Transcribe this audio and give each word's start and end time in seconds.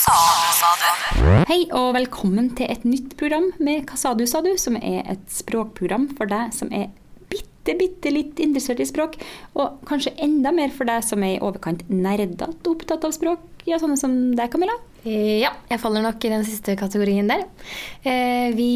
Hei 0.00 1.66
og 1.76 1.90
velkommen 1.92 2.46
til 2.56 2.70
et 2.72 2.86
nytt 2.88 3.12
program 3.20 3.50
med 3.60 3.82
Hva 3.84 3.98
sa 4.00 4.14
du, 4.16 4.22
sa 4.28 4.40
du, 4.40 4.54
som 4.56 4.78
er 4.78 5.02
et 5.12 5.26
språkprogram 5.28 6.06
for 6.16 6.30
deg 6.30 6.54
som 6.56 6.70
er 6.72 6.86
bitte, 7.28 7.74
bitte 7.76 8.12
litt 8.14 8.40
interessert 8.40 8.80
i 8.80 8.86
språk, 8.88 9.18
og 9.60 9.82
kanskje 9.88 10.14
enda 10.24 10.54
mer 10.56 10.72
for 10.72 10.88
deg 10.88 11.04
som 11.04 11.20
er 11.26 11.34
i 11.34 11.42
overkant 11.44 11.84
nerdete 11.92 12.48
opptatt 12.70 13.04
av 13.04 13.12
språk, 13.12 13.42
ja, 13.68 13.76
sånne 13.82 13.98
som 14.00 14.14
deg, 14.38 14.48
Camilla. 14.54 14.78
Ja, 15.04 15.50
jeg 15.68 15.80
faller 15.82 16.04
nok 16.04 16.24
i 16.24 16.32
den 16.32 16.46
siste 16.48 16.78
kategorien 16.80 17.28
der. 17.28 17.44
Eh, 18.00 18.54
Vi 18.56 18.70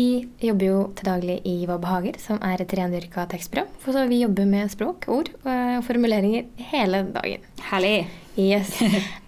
jobber 0.44 0.68
jo 0.68 0.82
til 0.98 1.08
daglig 1.08 1.38
i 1.48 1.54
Hva 1.68 1.78
behager, 1.80 2.20
som 2.20 2.36
er 2.44 2.60
et 2.60 2.76
rendyrka 2.76 3.24
tekstprogram. 3.32 3.72
For 3.80 3.96
så 3.96 4.04
vi 4.12 4.20
jobber 4.26 4.44
med 4.50 4.72
språk, 4.76 5.08
ord 5.08 5.32
eh, 5.40 5.78
og 5.78 5.88
formuleringer 5.88 6.52
hele 6.72 7.06
dagen. 7.16 7.48
Herlig. 7.70 7.96
Yes. 8.40 8.72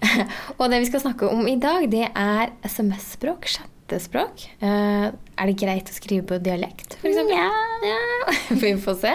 og 0.58 0.66
det 0.72 0.80
vi 0.82 0.88
skal 0.88 1.02
snakke 1.04 1.28
om 1.30 1.46
i 1.46 1.56
dag, 1.62 1.86
det 1.90 2.08
er 2.08 2.52
SMS-språk, 2.66 3.46
chattespråk. 3.52 4.46
Uh, 4.62 5.14
er 5.14 5.50
det 5.50 5.56
greit 5.60 5.92
å 5.92 5.94
skrive 5.94 6.26
på 6.26 6.40
dialekt, 6.42 6.98
f.eks.? 6.98 7.20
Ja. 7.30 7.46
ja. 7.86 8.00
Vi 8.62 8.72
får 8.82 8.98
se. 9.04 9.14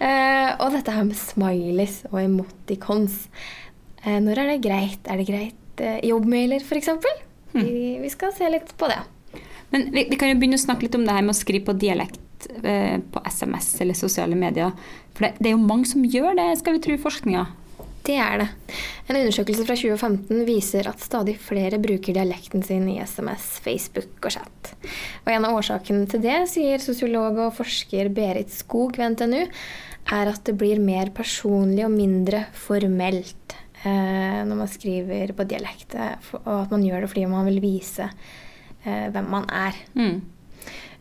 Uh, 0.00 0.50
og 0.58 0.74
dette 0.74 0.94
her 0.96 1.06
med 1.06 1.18
smileys 1.18 2.00
og 2.10 2.18
emoticons. 2.24 3.22
Uh, 4.02 4.18
når 4.24 4.42
er 4.42 4.52
det 4.54 4.60
greit? 4.66 5.06
Er 5.06 5.20
det 5.20 5.28
greit 5.30 5.84
eh, 5.84 6.00
jobbmailer, 6.10 6.64
f.eks.? 6.64 6.90
Hmm. 7.52 7.62
Vi, 7.62 7.98
vi 8.02 8.10
skal 8.10 8.34
se 8.34 8.50
litt 8.50 8.74
på 8.78 8.90
det. 8.90 8.98
Men 9.70 9.86
vi, 9.94 10.08
vi 10.10 10.18
kan 10.18 10.32
jo 10.32 10.40
begynne 10.40 10.58
å 10.58 10.62
snakke 10.64 10.86
litt 10.88 10.98
om 10.98 11.06
det 11.06 11.14
her 11.14 11.22
med 11.22 11.36
å 11.36 11.38
skrive 11.38 11.68
på 11.68 11.78
dialekt 11.78 12.50
eh, 12.64 12.98
på 12.98 13.22
SMS 13.26 13.76
eller 13.82 13.98
sosiale 13.98 14.38
medier. 14.38 14.74
For 15.14 15.28
det, 15.28 15.36
det 15.38 15.52
er 15.52 15.54
jo 15.54 15.62
mange 15.62 15.86
som 15.90 16.02
gjør 16.02 16.34
det, 16.38 16.50
skal 16.58 16.76
vi 16.76 16.82
tro 16.82 16.98
forskninga. 17.06 17.46
Det 18.10 18.16
er 18.18 18.40
det. 18.42 18.48
En 19.06 19.18
undersøkelse 19.20 19.62
fra 19.68 19.76
2015 19.78 20.40
viser 20.48 20.88
at 20.90 21.02
stadig 21.02 21.36
flere 21.38 21.78
bruker 21.82 22.16
dialekten 22.16 22.64
sin 22.66 22.88
i 22.90 22.96
SMS, 23.06 23.60
Facebook 23.62 24.26
og 24.26 24.34
chat. 24.34 24.72
Og 25.22 25.30
En 25.30 25.46
av 25.46 25.54
årsakene 25.60 26.08
til 26.10 26.24
det, 26.24 26.40
sier 26.50 26.82
sosiolog 26.82 27.38
og 27.38 27.54
forsker 27.60 28.10
Berit 28.14 28.50
Skog 28.50 28.98
ved 28.98 29.14
NTNU, 29.14 29.44
er 30.10 30.32
at 30.32 30.42
det 30.48 30.56
blir 30.58 30.82
mer 30.82 31.12
personlig 31.14 31.84
og 31.86 31.94
mindre 31.94 32.46
formelt 32.56 33.54
eh, 33.84 34.40
når 34.48 34.58
man 34.64 34.70
skriver 34.72 35.30
på 35.36 35.46
dialekt. 35.46 35.94
eh, 35.94 36.16
Og 36.40 36.64
at 36.64 36.74
man 36.74 36.82
gjør 36.82 37.04
det 37.04 37.12
fordi 37.12 37.26
man 37.30 37.46
vil 37.46 37.62
vise 37.62 38.08
eh, 38.10 39.06
hvem 39.12 39.30
man 39.30 39.46
er. 39.54 39.78
Mm. 39.94 40.18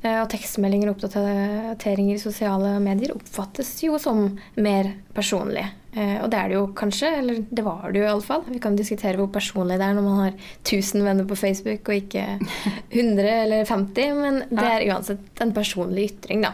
Eh, 0.02 0.22
Og 0.22 0.30
tekstmeldinger 0.32 0.88
og 0.90 0.96
oppdateringer 1.02 2.16
i 2.16 2.22
sosiale 2.22 2.78
medier 2.80 3.12
oppfattes 3.16 3.74
jo 3.84 3.98
som 4.00 4.38
mer 4.56 4.94
personlig. 5.14 5.66
Eh, 5.92 6.22
Og 6.24 6.30
det 6.32 6.40
er 6.40 6.48
det 6.48 6.56
jo 6.56 6.68
kanskje, 6.78 7.10
eller 7.20 7.42
det 7.52 7.64
var 7.66 7.92
det 7.92 8.00
jo 8.00 8.06
iallfall. 8.08 8.46
Vi 8.48 8.60
kan 8.64 8.78
diskutere 8.80 9.18
hvor 9.20 9.28
personlig 9.34 9.76
det 9.82 9.90
er 9.90 9.98
når 9.98 10.06
man 10.08 10.20
har 10.24 10.34
1000 10.64 11.04
venner 11.04 11.26
på 11.28 11.36
Facebook 11.36 11.90
og 11.90 11.96
ikke 12.00 12.26
100 12.96 13.28
eller 13.44 13.66
50, 13.66 14.14
men 14.22 14.40
det 14.50 14.70
er 14.72 14.88
uansett 14.94 15.44
en 15.44 15.52
personlig 15.54 16.12
ytring, 16.14 16.48
da. 16.48 16.54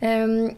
En, 0.00 0.56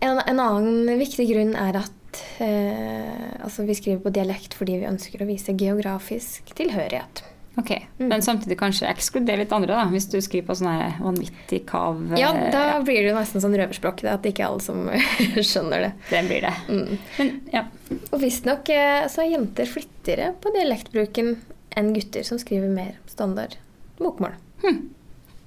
en 0.00 0.40
annen 0.40 0.86
viktig 0.98 1.26
grunn 1.32 1.54
er 1.58 1.76
at 1.82 2.22
eh, 2.40 3.42
altså 3.44 3.64
vi 3.66 3.74
skriver 3.76 4.00
på 4.04 4.12
dialekt 4.14 4.54
fordi 4.56 4.78
vi 4.80 4.88
ønsker 4.88 5.22
å 5.24 5.28
vise 5.28 5.52
geografisk 5.58 6.54
tilhørighet. 6.56 7.24
Ok, 7.56 7.70
Men 8.02 8.22
samtidig 8.22 8.56
kanskje 8.58 8.88
ekskludere 8.90 9.44
litt 9.44 9.52
andre, 9.54 9.76
da, 9.76 9.84
hvis 9.92 10.08
du 10.10 10.16
skriver 10.24 10.48
på 10.48 10.56
sånn 10.58 10.96
vanvittig 11.04 11.60
kav. 11.68 12.00
Ja, 12.18 12.32
da 12.50 12.64
da 12.74 12.80
blir 12.82 12.98
det 13.04 13.12
jo 13.12 13.18
nesten 13.18 13.44
sånn 13.44 13.54
røverspråk. 13.54 14.02
Det 14.02 14.10
at 14.10 14.26
ikke 14.26 14.48
alle 14.48 14.64
som 14.64 14.88
skjønner 15.52 15.86
det. 15.86 15.92
Det 16.10 16.22
blir 16.26 16.48
det. 16.48 16.54
Mm. 16.66 16.96
Men 17.20 17.30
ja. 17.54 17.62
Og 18.10 18.18
visstnok 18.24 18.72
eh, 18.74 19.04
så 19.12 19.22
er 19.22 19.34
jenter 19.36 19.70
flittigere 19.70 20.32
på 20.42 20.50
dialektbruken 20.56 21.36
enn 21.78 21.94
gutter 21.94 22.26
som 22.26 22.40
skriver 22.42 22.70
mer 22.70 22.96
standard 23.10 23.54
bokmål. 24.02 24.34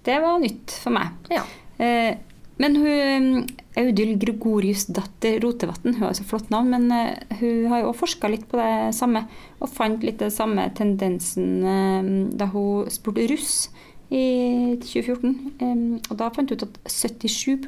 Det 0.08 0.19
var 0.23 0.39
nytt 0.39 0.71
for 0.80 0.95
meg. 0.95 1.11
Ja. 1.33 1.44
Eh, 1.83 2.16
men 2.58 2.77
hun, 2.81 3.25
Audhild 3.77 4.17
Gregoriusdatter 4.21 5.39
Rotevatn, 5.43 5.93
hun 5.93 6.08
har 6.08 6.15
så 6.17 6.26
flott 6.26 6.49
navn, 6.54 6.71
men 6.73 6.87
eh, 6.93 7.37
hun 7.39 7.67
har 7.71 7.83
jo 7.83 7.92
også 7.92 8.02
forska 8.05 8.31
litt 8.33 8.48
på 8.49 8.58
det 8.58 8.95
samme, 8.98 9.26
og 9.61 9.70
fant 9.73 10.05
litt 10.05 10.21
den 10.23 10.33
samme 10.33 10.65
tendensen 10.77 11.52
eh, 11.61 12.14
da 12.37 12.49
hun 12.54 12.89
spurte 12.93 13.27
russ 13.30 13.67
i 14.09 14.77
2014. 14.81 15.36
Eh, 15.61 15.83
og 16.08 16.15
da 16.17 16.31
fant 16.33 16.54
hun 16.54 16.58
ut 16.58 16.65
at 16.65 16.80
77 16.89 17.59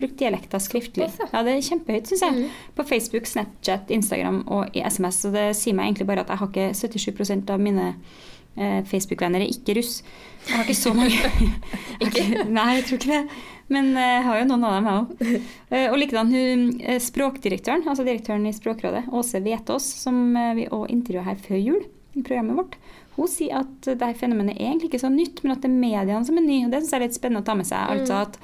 brukte 0.00 0.16
dialekter 0.16 0.62
skriftlig. 0.62 1.10
Ja. 1.20 1.44
Det 1.44 1.54
er 1.54 1.62
kjempehøyt, 1.64 2.08
syns 2.08 2.24
jeg. 2.24 2.32
Mhm. 2.32 2.58
På 2.74 2.86
Facebook, 2.88 3.26
Snapchat, 3.28 3.90
Instagram 3.90 4.42
og 4.48 4.74
i 4.76 4.82
SMS. 4.82 5.22
Så 5.22 5.32
det 5.34 5.46
sier 5.58 5.76
meg 5.76 5.90
egentlig 5.90 6.08
bare 6.08 6.24
at 6.24 6.32
jeg 6.32 6.40
har 6.40 6.50
ikke 6.50 6.70
77% 6.74 7.52
av 7.52 7.60
mine 7.60 7.88
eh, 7.92 8.28
Facebook-venner 8.58 9.44
er 9.44 9.52
ikke 9.52 9.76
russ. 9.78 10.00
Jeg 10.46 10.56
har 10.56 10.66
ikke 10.66 10.76
så 10.76 10.92
mange. 10.96 11.16
ikke? 12.04 12.24
Nei, 12.50 12.66
jeg 12.80 12.86
tror 12.88 13.00
ikke 13.00 13.14
det. 13.14 13.40
Men 13.70 13.92
eh, 13.94 14.16
jeg 14.16 14.24
har 14.26 14.40
jo 14.40 14.46
noen 14.50 14.66
av 14.66 14.76
dem, 14.76 14.88
jeg 14.88 15.00
òg. 15.00 15.50
og 15.92 15.98
likedan 16.02 16.32
hun 16.34 16.64
eh, 16.82 16.98
språkdirektøren, 17.02 17.86
altså 17.86 18.06
direktøren 18.06 18.48
i 18.50 18.54
Språkrådet, 18.56 19.04
Åse 19.14 19.40
Vetås, 19.44 19.86
som 20.02 20.18
eh, 20.34 20.56
vi 20.58 20.66
òg 20.74 20.90
intervjua 20.90 21.28
her 21.28 21.38
før 21.44 21.60
jul 21.60 21.84
i 22.18 22.24
programmet 22.24 22.58
vårt, 22.58 22.74
hun 23.14 23.30
sier 23.30 23.60
at 23.60 23.86
det 23.86 24.00
her 24.00 24.18
fenomenet 24.18 24.56
er 24.56 24.70
egentlig 24.70 24.90
ikke 24.90 25.02
så 25.02 25.12
nytt, 25.12 25.42
men 25.44 25.54
at 25.54 25.62
det 25.62 25.70
er 25.70 25.78
mediene 25.78 26.26
som 26.26 26.38
er 26.40 26.46
nye. 26.46 26.66
Og 26.66 26.74
Det 26.74 26.82
syns 26.82 26.92
jeg 26.94 27.00
er 27.00 27.06
litt 27.06 27.18
spennende 27.18 27.44
å 27.44 27.46
ta 27.46 27.56
med 27.58 27.68
seg. 27.68 27.94
Altså 27.94 28.20
at 28.24 28.38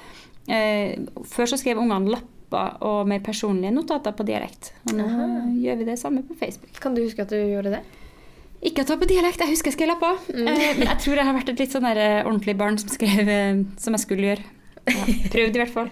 eh, 0.53 0.97
Før 1.27 1.51
så 1.51 1.59
skrev 1.59 1.81
ungene 1.81 2.13
lapper 2.13 2.77
og 2.87 3.09
mer 3.09 3.23
personlige 3.25 3.73
notater 3.75 4.15
på 4.15 4.25
dialekt. 4.27 4.71
Og 4.87 4.95
nå 4.99 5.07
Aha. 5.07 5.29
gjør 5.59 5.81
vi 5.81 5.87
det 5.89 5.97
samme 5.99 6.23
på 6.27 6.37
Facebook. 6.39 6.77
Kan 6.83 6.95
du 6.95 7.03
huske 7.03 7.25
at 7.25 7.33
du 7.33 7.39
gjorde 7.39 7.73
det? 7.73 7.81
Ikke 8.67 8.83
at 8.83 8.89
det 8.89 8.95
var 8.95 9.01
på 9.03 9.09
dialekt, 9.09 9.41
jeg 9.41 9.53
husker 9.53 9.71
jeg 9.71 9.77
skrev 9.77 9.91
lapper. 9.93 10.19
Mm. 10.33 10.47
men 10.49 10.89
jeg 10.89 10.99
tror 11.03 11.19
jeg 11.21 11.27
har 11.29 11.35
vært 11.37 11.51
et 11.53 11.63
litt 11.63 11.75
sånn 11.75 11.87
eh, 11.93 12.19
ordentlig 12.25 12.57
barn 12.59 12.79
som 12.81 12.91
skrev 12.91 13.31
eh, 13.31 13.63
som 13.79 13.95
jeg 13.95 14.03
skulle 14.03 14.31
gjøre. 14.31 14.53
Ja, 14.87 15.05
prøvd 15.33 15.57
i 15.57 15.61
hvert 15.61 15.73
fall. 15.73 15.91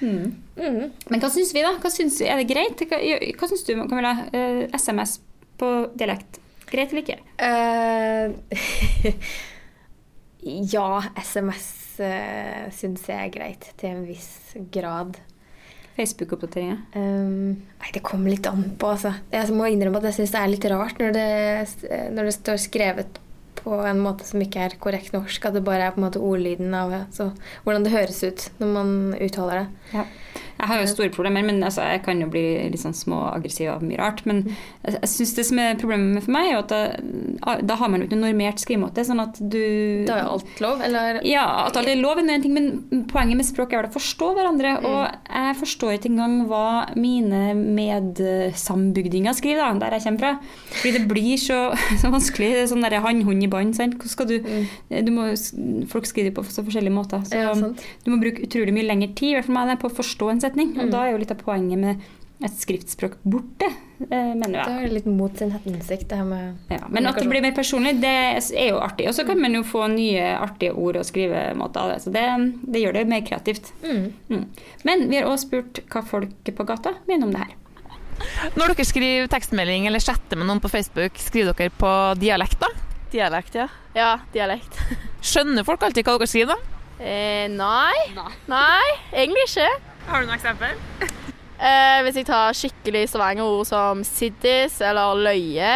Mm. 0.00 0.34
Mm. 0.56 0.82
Men 1.10 1.22
hva 1.22 1.30
syns 1.32 1.52
vi, 1.54 1.62
da? 1.64 1.74
Hva 1.80 1.92
synes, 1.92 2.18
er 2.24 2.40
det 2.40 2.48
greit? 2.50 2.82
Hva, 2.90 2.98
hva 2.98 3.48
syns 3.50 3.64
du, 3.68 3.72
Camilla? 3.86 4.16
Eh, 4.34 4.64
SMS 4.76 5.18
på 5.60 5.70
dialekt. 5.96 6.40
Greit 6.66 6.90
eller 6.90 7.04
ikke? 7.04 7.20
Uh, 7.38 8.34
ja, 10.74 10.88
SMS 11.22 11.68
uh, 12.02 12.66
syns 12.74 13.06
jeg 13.06 13.28
er 13.28 13.32
greit 13.34 13.70
til 13.78 13.92
en 13.92 14.04
viss 14.08 14.56
grad. 14.74 15.20
Facebook-oppdateringer. 15.96 16.80
Um, 16.94 17.54
nei, 17.80 17.92
det 17.94 18.04
kommer 18.06 18.32
litt 18.32 18.46
an 18.50 18.64
på, 18.78 18.90
altså. 18.92 19.14
Jeg 19.32 19.54
må 19.56 19.68
innrømme 19.70 20.02
at 20.02 20.10
jeg 20.10 20.20
syns 20.20 20.34
det 20.34 20.42
er 20.42 20.52
litt 20.52 20.66
rart 20.72 21.00
når 21.02 21.16
det, 21.16 21.30
når 22.16 22.28
det 22.28 22.34
står 22.36 22.60
skrevet 22.66 23.22
på 23.56 23.78
en 23.88 24.00
måte 24.04 24.26
som 24.28 24.42
ikke 24.42 24.62
er 24.62 24.76
korrekt 24.82 25.14
norsk. 25.16 25.48
At 25.48 25.56
det 25.56 25.64
bare 25.66 25.88
er 25.88 25.94
på 25.94 26.00
en 26.00 26.06
måte 26.06 26.22
ordlyden 26.22 26.74
av 26.76 26.94
altså, 27.00 27.30
hvordan 27.64 27.86
det 27.86 27.94
høres 27.96 28.22
ut 28.22 28.48
når 28.60 28.72
man 28.76 28.92
uttaler 29.16 29.64
det. 29.64 29.66
Ja. 29.96 30.06
Jeg 30.56 30.68
har 30.70 30.80
jo 30.80 30.88
store 30.90 31.12
problemer, 31.14 31.44
men 31.46 31.62
altså, 31.64 31.84
jeg 31.84 32.02
kan 32.06 32.20
jo 32.22 32.28
bli 32.32 32.44
litt 32.72 32.80
sånn 32.82 32.96
småaggressiv 32.96 33.70
av 33.74 33.84
mye 33.84 33.98
rart. 34.00 34.22
Men 34.28 34.42
jeg, 34.48 34.96
jeg 34.96 35.10
synes 35.12 35.34
det 35.36 35.46
som 35.50 35.60
er 35.62 35.80
problemet 35.80 36.24
for 36.24 36.34
meg, 36.36 36.50
er 36.52 36.60
at 36.62 36.72
da, 36.72 37.56
da 37.60 37.78
har 37.80 37.92
man 37.92 38.02
jo 38.02 38.08
ikke 38.08 38.18
noen 38.18 38.32
normert 38.32 38.62
skrivemåte. 38.62 39.04
Sånn 39.06 39.22
at 39.22 39.38
du 39.40 40.04
Da 40.08 40.20
er 40.22 40.30
alt 40.30 40.62
lov, 40.64 40.82
eller? 40.86 41.20
Ja, 41.28 41.44
at 41.66 41.76
alt 41.78 41.90
er 41.92 42.00
lov 42.00 42.20
er 42.20 42.24
en 42.24 42.44
ting, 42.44 42.56
men 42.56 43.06
poenget 43.10 43.40
med 43.40 43.48
språk 43.48 43.74
er 43.74 43.82
vel 43.82 43.90
å 43.90 43.96
forstå 43.96 44.30
hverandre. 44.38 44.76
Og 44.86 45.02
jeg 45.28 45.58
forstår 45.60 45.96
ikke 45.98 46.12
engang 46.14 46.38
hva 46.50 46.66
mine 46.96 47.42
medsambygdinger 47.56 49.36
skriver, 49.36 49.62
da, 49.62 49.86
der 49.86 49.98
jeg 49.98 50.06
kommer 50.06 50.24
fra. 50.24 50.32
Fordi 50.80 50.94
det 50.96 51.04
blir 51.10 51.36
så, 51.40 51.60
så 52.02 52.12
vanskelig. 52.12 52.52
Det 52.56 52.64
er 52.64 52.72
sånn 52.72 52.86
der 52.86 52.98
hann-hund 53.04 53.44
i 53.44 53.50
bånd. 53.50 53.76
sant? 53.78 53.98
Hvordan 54.00 54.14
skal 54.16 54.30
du, 54.30 54.36
du 55.06 55.12
må, 55.14 55.28
folk 55.92 56.08
skriver 56.08 56.34
på 56.36 56.44
så 56.48 56.64
forskjellige 56.66 56.94
måter. 56.94 57.24
Så 57.26 57.36
Ja, 57.36 57.52
du 57.56 58.10
må 58.12 58.20
bruke 58.22 58.44
utrolig 58.46 58.74
mye 58.74 58.86
lengre 58.86 59.12
tid 59.16 59.34
i 59.34 59.36
hvert 59.38 59.48
fall 59.48 59.58
meg, 59.58 59.76
på 59.80 59.90
å 59.90 59.96
forstå 59.96 60.30
en 60.32 60.42
setning. 60.46 60.76
Og 60.80 60.94
da 60.94 61.04
er 61.04 61.14
jo 61.14 61.20
litt 61.22 61.34
av 61.34 61.42
poenget 61.42 61.82
med 61.82 62.06
et 62.44 62.52
skriftspråk 62.52 63.16
borte, 63.24 63.68
eh, 64.10 64.32
mener 64.36 64.58
jeg. 64.58 64.68
Det 64.68 64.84
er 64.84 64.92
litt 64.92 65.06
mot 65.08 65.38
sin 65.38 65.52
hensikt, 65.54 66.08
det 66.10 66.18
her 66.18 66.26
med 66.28 66.56
Ja, 66.68 66.82
men 66.92 67.08
at 67.08 67.16
det 67.16 67.28
blir 67.30 67.40
mer 67.40 67.54
personlig, 67.56 67.94
det 68.02 68.12
er 68.12 68.68
jo 68.68 68.80
artig. 68.84 69.08
Og 69.08 69.16
så 69.16 69.24
kan 69.24 69.40
man 69.40 69.56
jo 69.56 69.62
få 69.64 69.86
nye 69.88 70.34
artige 70.36 70.74
ord 70.76 70.98
og 71.00 71.06
skrivemåter 71.08 71.80
av 71.80 71.94
det. 71.94 72.02
Så 72.04 72.12
det, 72.12 72.26
det 72.68 72.82
gjør 72.84 72.98
det 72.98 73.06
mer 73.08 73.24
kreativt. 73.24 73.72
mm. 73.82 74.12
Mm. 74.28 74.44
Men 74.84 75.08
vi 75.08 75.16
har 75.16 75.30
også 75.30 75.48
spurt 75.48 75.80
hva 75.88 76.04
folk 76.04 76.52
på 76.56 76.68
gata 76.68 76.92
mener 77.08 77.26
om 77.26 77.32
det 77.32 77.46
her. 77.46 77.56
Når 78.56 78.72
dere 78.72 78.84
skriver 78.88 79.32
tekstmelding 79.32 79.88
eller 79.88 80.00
chatter 80.00 80.36
med 80.36 80.48
noen 80.48 80.60
på 80.60 80.72
Facebook, 80.72 81.18
skriver 81.20 81.56
dere 81.56 81.72
på 81.72 81.90
dialekt 82.20 82.60
da? 82.60 82.70
Dialekt, 83.12 83.56
ja. 83.56 83.68
Ja, 83.96 84.12
dialekt. 84.32 84.76
Skjønner 85.24 85.64
folk 85.64 85.84
alltid 85.88 86.04
hva 86.04 86.18
dere 86.20 86.28
skriver 86.28 86.56
da? 86.56 86.72
Eh, 86.96 87.44
nei. 87.52 87.96
nei. 88.48 88.88
egentlig 89.12 89.48
ikke. 89.48 89.68
Har 90.06 90.22
du 90.22 90.26
noen 90.28 90.38
eksempel? 90.38 90.76
Eh, 91.56 92.02
hvis 92.04 92.18
jeg 92.20 92.26
tar 92.28 92.52
skikkelig 92.52 93.06
Stavanger-ord 93.08 93.64
som 93.64 94.02
siddis 94.04 94.74
eller 94.84 95.16
løye 95.24 95.70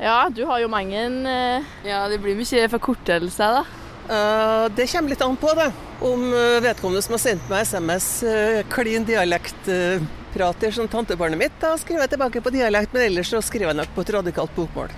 Ja, 0.00 0.14
du 0.32 0.38
har 0.48 0.62
jo 0.62 0.70
mange 0.72 0.96
eh, 1.28 1.66
Ja, 1.84 1.98
det 2.08 2.16
blir 2.24 2.38
mye 2.38 2.62
forkortelser, 2.72 3.58
da. 3.58 3.82
Uh, 4.06 4.64
det 4.72 4.86
kommer 4.88 5.12
litt 5.12 5.20
an 5.26 5.36
på, 5.36 5.50
det. 5.58 5.66
Om 6.00 6.24
eh, 6.30 6.56
vedkommende 6.64 7.02
som 7.04 7.16
har 7.18 7.20
sendt 7.20 7.48
meg 7.50 7.66
SMS, 7.68 8.06
uh, 8.24 8.62
klin 8.72 9.04
dialektprater 9.04 10.72
som 10.72 10.88
tantebarnet 10.88 11.40
mitt, 11.40 11.56
da 11.60 11.74
skriver 11.80 12.06
jeg 12.06 12.14
tilbake 12.14 12.40
på 12.46 12.54
dialekt, 12.54 12.94
men 12.96 13.08
ellers 13.10 13.34
så 13.34 13.42
skriver 13.44 13.74
jeg 13.74 13.80
nok 13.82 13.92
på 13.96 14.06
et 14.06 14.14
radikalt 14.16 14.54
bokmål. 14.56 14.94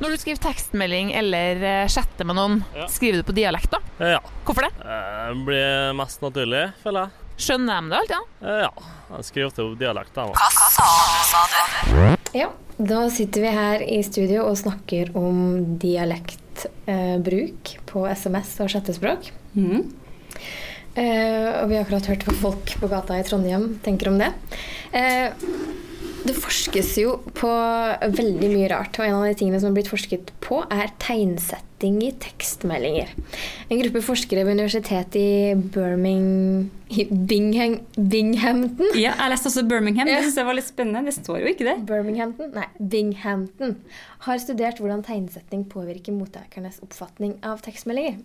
Når 0.00 0.16
du 0.16 0.18
skriver 0.24 0.42
tekstmelding 0.48 1.12
eller 1.20 1.62
eh, 1.62 1.86
chatter 1.90 2.26
med 2.26 2.40
noen, 2.40 2.58
Ja. 2.74 2.90
skriver 2.90 3.20
du 3.22 3.28
på 3.30 3.38
dialekt 3.38 3.70
da? 3.76 3.80
Eh, 4.00 4.16
Ja. 4.16 4.20
Hvorfor 4.46 4.66
det? 4.66 4.74
Eh, 4.82 5.24
Det 5.30 5.46
blir 5.46 5.96
mest 6.02 6.22
naturlig, 6.26 6.66
føler 6.82 7.06
jeg. 7.06 7.27
Skjønner 7.38 7.80
de 7.80 7.90
det 7.92 7.98
alt, 8.02 8.10
da? 8.14 8.20
Eh, 8.46 8.62
Ja. 8.66 8.70
Jeg 9.08 9.24
skriver 9.24 9.50
til 9.56 9.76
dialekt. 9.80 10.14
jeg, 10.18 10.28
òg. 10.28 10.36
Ja, 12.36 12.48
da 12.76 13.08
sitter 13.08 13.40
vi 13.40 13.52
her 13.56 13.80
i 13.80 14.02
studio 14.04 14.42
og 14.50 14.58
snakker 14.60 15.14
om 15.16 15.78
dialektbruk 15.80 17.72
på 17.88 18.04
SMS 18.12 18.50
og 18.60 18.68
chattespråk. 18.74 19.30
Mm. 19.56 19.86
Eh, 20.98 21.62
og 21.62 21.68
vi 21.70 21.76
har 21.78 21.84
akkurat 21.86 22.06
hørt 22.10 22.24
hva 22.26 22.34
folk 22.36 22.74
på 22.82 22.90
gata 22.90 23.16
i 23.16 23.24
Trondheim 23.24 23.78
tenker 23.84 24.10
om 24.12 24.18
det. 24.20 24.32
Det 26.26 26.34
forskes 26.34 26.90
jo 26.98 27.14
på 27.36 27.48
veldig 28.18 28.48
mye 28.50 28.68
rart, 28.72 28.98
og 28.98 29.06
en 29.06 29.16
av 29.20 29.26
de 29.28 29.36
tingene 29.38 29.60
som 29.60 29.70
har 29.70 29.76
blitt 29.76 29.90
forsket 29.90 30.32
på, 30.42 30.60
er 30.72 30.90
tegnsetting 31.00 32.00
i 32.02 32.10
tekstmeldinger. 32.20 33.12
En 33.68 33.82
gruppe 33.84 34.02
forskere 34.02 34.42
ved 34.46 34.58
universitetet 34.58 35.18
i 35.20 35.54
Birmingham, 35.54 36.70
Bingham, 37.28 37.76
Binghamton 37.94 38.96
Ja, 38.96 39.12
jeg 39.12 39.32
leste 39.34 39.50
også 39.52 39.66
Birmingham. 39.68 40.08
Ja. 40.10 40.18
Det 40.18 40.28
synes 40.28 40.40
jeg 40.40 40.48
var 40.48 40.58
litt 40.58 40.68
spennende. 40.68 41.04
Det 41.06 41.16
står 41.20 41.40
jo 41.44 41.52
ikke 41.52 41.68
det. 41.68 41.76
Birminghamton, 41.88 42.50
nei, 42.56 42.66
Binghamton 42.80 43.76
har 44.26 44.42
studert 44.42 44.82
hvordan 44.82 45.04
tegnsetting 45.06 45.68
påvirker 45.70 46.16
mottakernes 46.16 46.82
oppfatning 46.84 47.38
av 47.46 47.62
tekstmeldinger. 47.64 48.18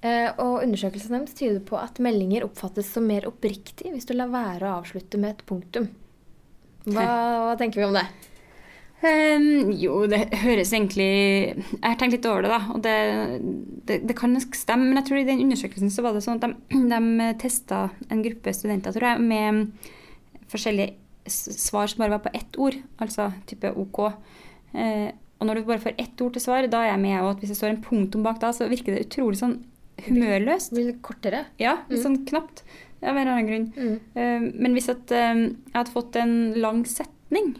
Uh, 0.00 0.30
og 0.38 0.62
Undersøkelsen 0.62 1.16
deres 1.16 1.34
tyder 1.36 1.60
på 1.66 1.76
at 1.80 1.98
meldinger 2.02 2.46
oppfattes 2.46 2.92
som 2.94 3.08
mer 3.10 3.26
oppriktig 3.28 3.90
hvis 3.90 4.06
du 4.06 4.14
lar 4.14 4.30
være 4.32 4.64
å 4.64 4.78
avslutte 4.78 5.20
med 5.20 5.34
et 5.34 5.48
punktum. 5.48 5.90
Hva, 6.86 7.04
hva 7.48 7.56
tenker 7.60 7.82
vi 7.82 7.88
om 7.88 7.96
det? 7.96 8.06
Um, 8.98 9.68
jo, 9.78 10.00
det 10.10 10.24
høres 10.40 10.72
egentlig 10.74 11.04
Jeg 11.06 11.84
har 11.84 11.98
tenkt 12.00 12.16
litt 12.16 12.26
over 12.26 12.42
det, 12.42 12.50
da. 12.50 12.58
Og 12.74 12.80
det, 12.82 12.94
det, 13.86 14.00
det 14.10 14.16
kan 14.18 14.34
stemme. 14.40 14.88
Men 14.88 15.00
jeg 15.00 15.10
tror 15.10 15.20
i 15.20 15.28
den 15.28 15.44
undersøkelsen 15.44 15.92
så 15.94 16.02
var 16.06 16.16
det 16.16 16.24
sånn 16.26 16.40
at 16.40 16.48
de, 16.48 16.80
de 16.90 17.28
testa 17.38 17.84
en 18.10 18.24
gruppe 18.24 18.54
studenter, 18.56 18.94
tror 18.96 19.12
jeg, 19.12 19.22
med 19.22 19.94
forskjellige 20.50 20.96
svar 21.28 21.90
som 21.90 22.02
bare 22.02 22.16
var 22.16 22.24
på 22.26 22.34
ett 22.34 22.58
ord. 22.58 22.78
Altså 23.04 23.30
type 23.46 23.70
OK. 23.78 24.02
Uh, 24.74 25.08
og 25.38 25.46
når 25.46 25.60
du 25.60 25.68
bare 25.68 25.82
får 25.82 25.98
ett 26.02 26.20
ord 26.24 26.34
til 26.34 26.42
svar, 26.42 26.66
da 26.66 26.82
er 26.82 26.92
jeg 26.92 27.02
med. 27.04 27.20
Og 27.22 27.32
at 27.36 27.42
hvis 27.42 27.54
det 27.54 27.60
står 27.60 27.76
en 27.76 27.82
punktum 27.84 28.26
bak 28.26 28.40
da, 28.42 28.50
så 28.54 28.66
virker 28.70 28.96
det 28.96 29.06
utrolig 29.06 29.38
sånn 29.38 29.60
humørløst. 30.08 30.74
Blir 30.74 30.90
litt 30.90 31.02
kortere. 31.06 31.44
Ja, 31.62 31.78
litt 31.90 32.02
sånn 32.02 32.24
knapt. 32.26 32.64
Av 33.02 33.14
en 33.14 33.20
eller 33.20 33.32
annen 33.32 33.46
grunn. 33.46 33.66
Mm. 33.76 34.00
Eh, 34.14 34.46
men 34.62 34.72
hvis 34.74 34.88
at, 34.90 35.10
eh, 35.12 35.34
jeg 35.34 35.74
hadde 35.76 35.92
fått 35.94 36.16
en 36.18 36.54
lang 36.58 36.84
setning 36.86 37.52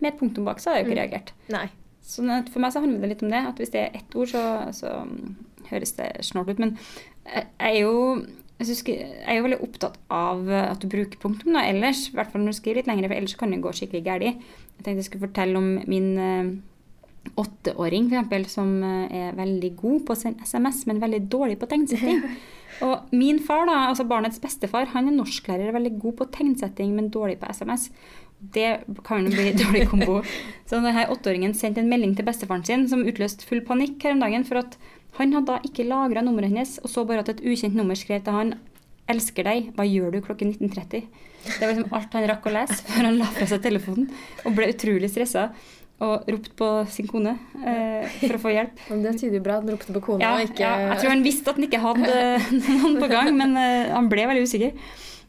med 0.00 0.12
et 0.12 0.18
punktum 0.20 0.44
bak, 0.48 0.58
så 0.60 0.70
hadde 0.70 0.82
jeg 0.82 0.86
jo 0.86 0.90
ikke 0.92 0.96
Mm. 0.96 1.02
reagert. 1.04 1.32
Nei. 1.52 1.66
Sånn 2.06 2.30
at 2.30 2.48
for 2.48 2.60
meg 2.60 2.72
så 2.72 2.80
handler 2.80 3.00
det 3.02 3.08
litt 3.10 3.22
om 3.26 3.30
det. 3.30 3.42
At 3.48 3.56
hvis 3.58 3.70
det 3.74 3.80
er 3.82 3.96
ett 3.98 4.14
ord, 4.16 4.28
så, 4.28 4.42
så 4.72 4.92
mm, 5.04 5.36
høres 5.70 5.92
det 5.98 6.10
snålt 6.22 6.48
ut. 6.48 6.58
Men 6.62 6.78
jeg 7.26 7.46
er 7.58 7.80
jo 7.82 8.26
jeg, 8.58 8.66
synes, 8.70 8.84
jeg 8.86 9.24
er 9.28 9.36
jo 9.36 9.42
veldig 9.42 9.60
opptatt 9.66 9.96
av 10.08 10.48
at 10.48 10.80
du 10.80 10.86
bruker 10.88 11.18
punktum 11.20 11.52
da, 11.52 11.60
ellers. 11.68 12.06
I 12.08 12.12
hvert 12.16 12.30
fall 12.32 12.40
når 12.40 12.54
du 12.54 12.56
skriver 12.56 12.76
litt 12.80 12.86
lenger, 12.88 13.08
for 13.10 13.16
ellers 13.18 13.34
kan 13.36 13.50
det 13.52 13.60
gå 13.60 13.72
skikkelig 13.76 14.04
galt. 14.06 14.22
Jeg 14.22 14.84
tenkte 14.84 14.94
jeg 15.02 15.04
skulle 15.10 15.26
fortelle 15.28 15.58
om 15.60 15.66
min 15.86 16.08
uh, 16.16 17.36
åtteåring, 17.36 18.08
f.eks., 18.12 18.52
som 18.54 18.70
er 18.84 19.34
veldig 19.36 19.72
god 19.76 20.06
på 20.06 20.14
å 20.14 20.20
sende 20.20 20.46
SMS, 20.46 20.86
men 20.86 21.02
veldig 21.02 21.20
dårlig 21.28 21.58
på 21.60 21.68
tegnsetting. 21.68 22.22
Og 22.84 23.14
min 23.16 23.38
far, 23.42 23.64
da, 23.68 23.78
altså 23.90 24.06
barnets 24.08 24.40
bestefar, 24.42 24.90
han 24.92 25.08
er 25.08 25.16
norsklærer, 25.16 25.72
veldig 25.76 25.96
god 26.02 26.16
på 26.20 26.28
tegnsetting, 26.34 26.92
men 26.96 27.10
dårlig 27.12 27.38
på 27.40 27.50
SMS. 27.52 27.88
Det 28.36 28.82
kan 29.06 29.24
jo 29.24 29.32
bli 29.32 29.54
dårlig 29.56 29.86
kombo. 29.90 30.20
Så 30.68 30.82
denne 30.82 31.06
åtteåringen 31.12 31.56
sendte 31.56 31.80
en 31.80 31.90
melding 31.90 32.12
til 32.18 32.26
bestefaren 32.26 32.66
sin 32.68 32.84
som 32.90 33.06
utløste 33.06 33.46
full 33.48 33.62
panikk 33.64 34.04
her 34.04 34.16
om 34.16 34.24
dagen, 34.24 34.44
for 34.44 34.60
at 34.60 34.76
han 35.16 35.32
hadde 35.32 35.48
da 35.48 35.60
ikke 35.64 35.86
lagra 35.88 36.20
nummeret 36.24 36.52
hennes, 36.52 36.76
og 36.84 36.92
så 36.92 37.06
bare 37.08 37.24
at 37.24 37.32
et 37.32 37.44
ukjent 37.46 37.76
nummer 37.78 37.96
skrev 37.96 38.20
til 38.24 38.36
han 38.36 38.56
elsker 39.10 39.46
deg, 39.46 39.70
hva 39.76 39.86
gjør 39.86 40.12
du 40.12 40.20
klokken 40.24 40.52
19.30? 40.52 41.06
Det 41.46 41.62
var 41.62 41.72
liksom 41.72 41.94
alt 41.94 42.16
han 42.18 42.26
rakk 42.28 42.48
å 42.48 42.52
lese 42.56 42.78
før 42.88 43.06
han 43.06 43.18
la 43.20 43.28
fra 43.32 43.46
seg 43.48 43.62
telefonen, 43.64 44.08
og 44.42 44.56
ble 44.58 44.68
utrolig 44.72 45.10
stressa. 45.12 45.46
Og 45.96 46.26
ropte 46.28 46.52
på 46.58 46.66
sin 46.92 47.06
kone 47.08 47.32
eh, 47.64 48.04
for 48.20 48.36
å 48.36 48.40
få 48.42 48.52
hjelp. 48.52 48.82
Det 49.06 49.14
tyder 49.16 49.38
jo 49.38 49.44
bra 49.46 49.56
at 49.56 49.64
han 49.64 49.72
ropte 49.72 49.94
på 49.96 50.02
kona 50.10 50.26
Ja, 50.26 50.44
ikke 50.44 50.60
ja, 50.60 50.90
jeg 50.90 51.00
tror 51.00 51.12
han 51.14 51.24
visste 51.24 51.52
at 51.52 51.56
han 51.56 51.66
ikke 51.68 51.80
hadde 51.80 52.22
noen 52.82 52.98
på 53.00 53.10
gang, 53.12 53.32
men 53.38 53.56
eh, 53.60 53.92
han 53.94 54.10
ble 54.12 54.28
veldig 54.28 54.44
usikker. 54.44 54.76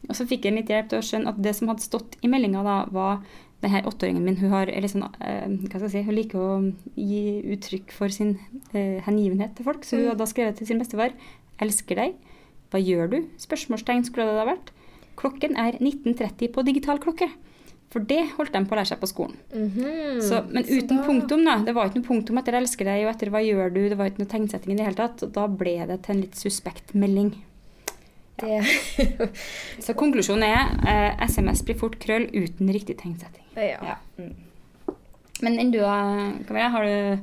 Og 0.08 0.16
så 0.16 0.28
fikk 0.28 0.44
han 0.48 0.60
litt 0.60 0.70
hjelp 0.72 0.90
til 0.92 1.00
å 1.00 1.06
skjønne 1.08 1.32
at 1.32 1.40
det 1.42 1.54
som 1.56 1.72
hadde 1.72 1.84
stått 1.84 2.18
i 2.20 2.30
meldinga, 2.30 2.60
var 2.92 3.22
den 3.64 3.72
her 3.72 3.88
åtteåringen 3.88 4.22
min 4.22 4.38
hun 4.38 4.52
har 4.52 4.70
eller 4.70 4.90
sånn, 4.90 5.08
eh, 5.24 5.88
si, 5.88 6.04
hun 6.06 6.14
liker 6.14 6.38
å 6.38 6.50
gi 6.94 7.22
uttrykk 7.56 7.94
for 7.96 8.12
sin 8.14 8.36
eh, 8.70 9.00
hengivenhet 9.08 9.56
til 9.56 9.66
folk. 9.66 9.88
Så 9.88 9.98
hun 9.98 10.10
hadde 10.12 10.22
da 10.22 10.28
skrevet 10.30 10.60
til 10.60 10.68
sin 10.68 10.78
bestefar 10.82 11.16
'Elsker 11.58 11.98
deg'. 11.98 12.14
Hva 12.70 12.78
gjør 12.78 13.10
du? 13.10 13.18
Spørsmålstegn 13.40 14.04
skulle 14.06 14.28
det 14.28 14.36
da 14.36 14.44
vært. 14.46 14.70
Klokken 15.18 15.56
er 15.58 15.80
19.30 15.80 16.52
på 16.54 16.62
digital 16.62 17.00
klokke. 17.02 17.32
For 17.90 18.04
det 18.04 18.20
holdt 18.36 18.52
de 18.52 18.60
på 18.68 18.74
å 18.74 18.78
lære 18.78 18.90
seg 18.90 18.98
på 19.00 19.08
skolen. 19.08 19.36
Mhm. 19.54 20.20
Så, 20.20 20.42
men 20.52 20.64
uten 20.68 20.98
da- 20.98 21.04
punktum, 21.06 21.44
da. 21.46 21.54
Det 21.64 21.72
var 21.74 21.88
ikke 21.88 22.02
noe 22.02 22.08
punktum 22.10 22.38
etter 22.38 22.52
'elsker 22.58 22.84
deg' 22.84 23.06
og 23.06 23.14
etter 23.14 23.30
'hva 23.32 23.40
gjør 23.40 23.70
du'. 23.72 23.88
Det 23.88 23.96
var 23.96 24.10
ikke 24.10 24.18
noe 24.24 24.32
tegnsetting 24.34 24.72
i 24.72 24.76
det 24.76 24.84
hele 24.84 24.98
tatt. 25.00 25.22
Og 25.22 25.32
da 25.32 25.46
ble 25.48 25.86
det 25.86 26.02
til 26.02 26.14
en 26.16 26.20
litt 26.20 26.36
suspekt 26.36 26.92
melding. 26.94 27.32
Det, 28.38 28.60
Så 29.84 29.94
konklusjonen 29.98 30.44
er 30.44 30.60
eh, 30.86 31.26
SMS 31.26 31.62
blir 31.64 31.74
fort 31.80 31.98
krøll 31.98 32.28
uten 32.30 32.68
riktig 32.70 32.98
tegnsetting. 33.00 33.42
ja. 33.56 33.80
Ja. 33.82 33.96
Mm. 34.18 34.34
Men 35.42 35.58
enn 35.58 35.70
du, 35.70 35.78
da, 35.78 36.32
Camilla? 36.46 36.68
Har 36.68 36.82
du, 36.84 37.18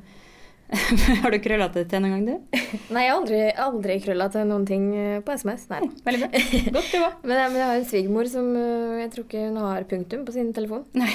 har 1.22 1.32
du 1.32 1.38
krølla 1.44 1.68
det 1.74 1.84
til 1.92 2.02
noen 2.02 2.14
gang, 2.16 2.24
du? 2.26 2.60
Nei, 2.96 3.04
jeg 3.06 3.12
har 3.12 3.20
aldri, 3.20 3.42
aldri 3.66 3.98
krølla 4.04 4.28
til 4.34 4.48
noen 4.50 4.66
ting 4.68 4.88
eh, 4.98 5.20
på 5.26 5.36
SMS. 5.38 5.68
Nei. 5.72 5.82
Veldig 6.08 6.22
bra. 6.24 6.42
Godt 6.80 6.96
jobba. 6.98 7.12
Men, 7.24 7.36
jeg- 7.38 7.52
men 7.54 7.60
jeg 7.62 7.68
har 7.70 7.82
en 7.82 7.90
svigermor 7.92 8.32
som 8.32 8.50
eh, 8.60 8.96
jeg 9.04 9.12
tror 9.14 9.28
ikke 9.28 9.44
hun 9.46 9.60
har 9.62 9.86
punktum 9.92 10.24
på 10.26 10.34
sin 10.36 10.50
telefon. 10.58 10.88
Nei. 10.98 11.12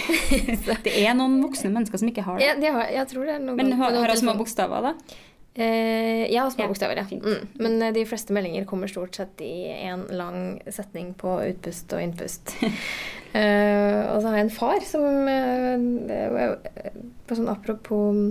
Det 0.87 0.95
er 1.03 1.17
noen 1.19 1.41
voksne 1.43 1.73
mennesker 1.75 2.03
som 2.03 2.13
ikke 2.13 2.27
har 2.29 2.39
det. 2.39 2.47
Ja, 2.47 2.55
de 2.63 2.71
har, 2.77 2.87
jeg 3.01 3.11
tror 3.11 3.27
det 3.27 3.35
er 3.39 3.43
noen 3.43 3.59
Men 3.59 3.75
har, 3.81 3.99
har 3.99 4.15
hun 4.15 4.23
små 4.23 4.37
bokstaver, 4.39 4.91
da? 4.91 5.19
Eh, 5.61 6.31
har 6.31 6.51
små 6.55 6.63
Ja, 6.63 6.69
bokstaver, 6.71 7.01
ja. 7.03 7.07
Mm. 7.11 7.49
Men 7.59 7.83
eh, 7.83 7.93
de 7.97 8.05
fleste 8.07 8.33
meldinger 8.37 8.65
kommer 8.71 8.89
stort 8.89 9.19
sett 9.19 9.41
i 9.43 9.67
en 9.91 10.07
lang 10.15 10.61
setning 10.71 11.11
på 11.19 11.41
utpust 11.51 11.91
og 11.97 12.05
innpust. 12.05 12.55
Eh, 13.35 13.99
og 14.11 14.23
så 14.23 14.31
har 14.31 14.39
jeg 14.41 14.47
en 14.47 14.55
far 14.55 14.81
som 14.87 15.03
uh, 15.31 16.55
sånn 17.31 17.51
apropos 17.51 18.15
mm, 18.17 18.31